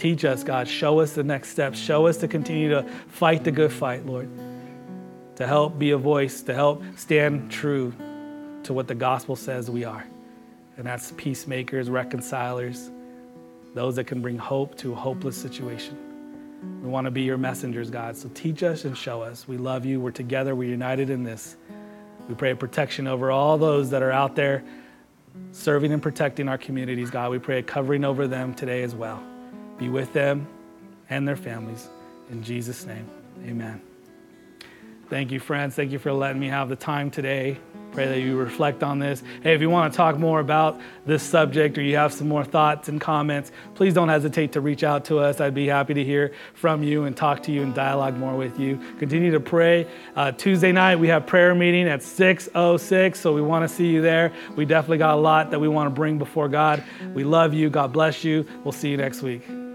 [0.00, 0.66] Teach us, God.
[0.66, 1.78] Show us the next steps.
[1.78, 4.30] Show us to continue to fight the good fight, Lord.
[5.36, 7.92] To help be a voice, to help stand true
[8.62, 10.06] to what the gospel says we are.
[10.78, 12.90] And that's peacemakers, reconcilers,
[13.74, 15.98] those that can bring hope to a hopeless situation.
[16.82, 18.16] We want to be your messengers, God.
[18.16, 19.46] So teach us and show us.
[19.46, 20.00] We love you.
[20.00, 20.54] We're together.
[20.54, 21.56] We're united in this.
[22.26, 24.64] We pray protection over all those that are out there
[25.52, 27.30] serving and protecting our communities, God.
[27.30, 29.22] We pray a covering over them today as well.
[29.80, 30.46] Be with them
[31.08, 31.88] and their families.
[32.30, 33.08] In Jesus' name,
[33.46, 33.80] amen.
[35.08, 35.74] Thank you, friends.
[35.74, 37.58] Thank you for letting me have the time today
[37.92, 39.22] Pray that you reflect on this.
[39.42, 42.44] Hey, if you want to talk more about this subject or you have some more
[42.44, 45.40] thoughts and comments, please don't hesitate to reach out to us.
[45.40, 48.60] I'd be happy to hear from you and talk to you and dialogue more with
[48.60, 48.78] you.
[48.98, 49.88] Continue to pray.
[50.14, 54.02] Uh, Tuesday night, we have prayer meeting at 6.06, so we want to see you
[54.02, 54.32] there.
[54.54, 56.84] We definitely got a lot that we want to bring before God.
[57.12, 57.70] We love you.
[57.70, 58.46] God bless you.
[58.62, 59.69] We'll see you next week.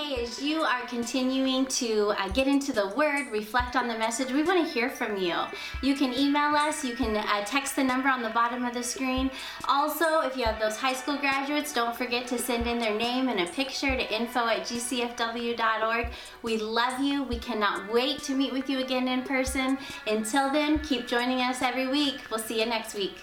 [0.00, 4.32] Hey, as you are continuing to uh, get into the Word, reflect on the message,
[4.32, 5.34] we want to hear from you.
[5.82, 8.82] You can email us, you can uh, text the number on the bottom of the
[8.82, 9.30] screen.
[9.68, 13.28] Also, if you have those high school graduates, don't forget to send in their name
[13.28, 16.06] and a picture to info at gcfw.org.
[16.42, 17.24] We love you.
[17.24, 19.76] We cannot wait to meet with you again in person.
[20.06, 22.20] Until then, keep joining us every week.
[22.30, 23.18] We'll see you next week.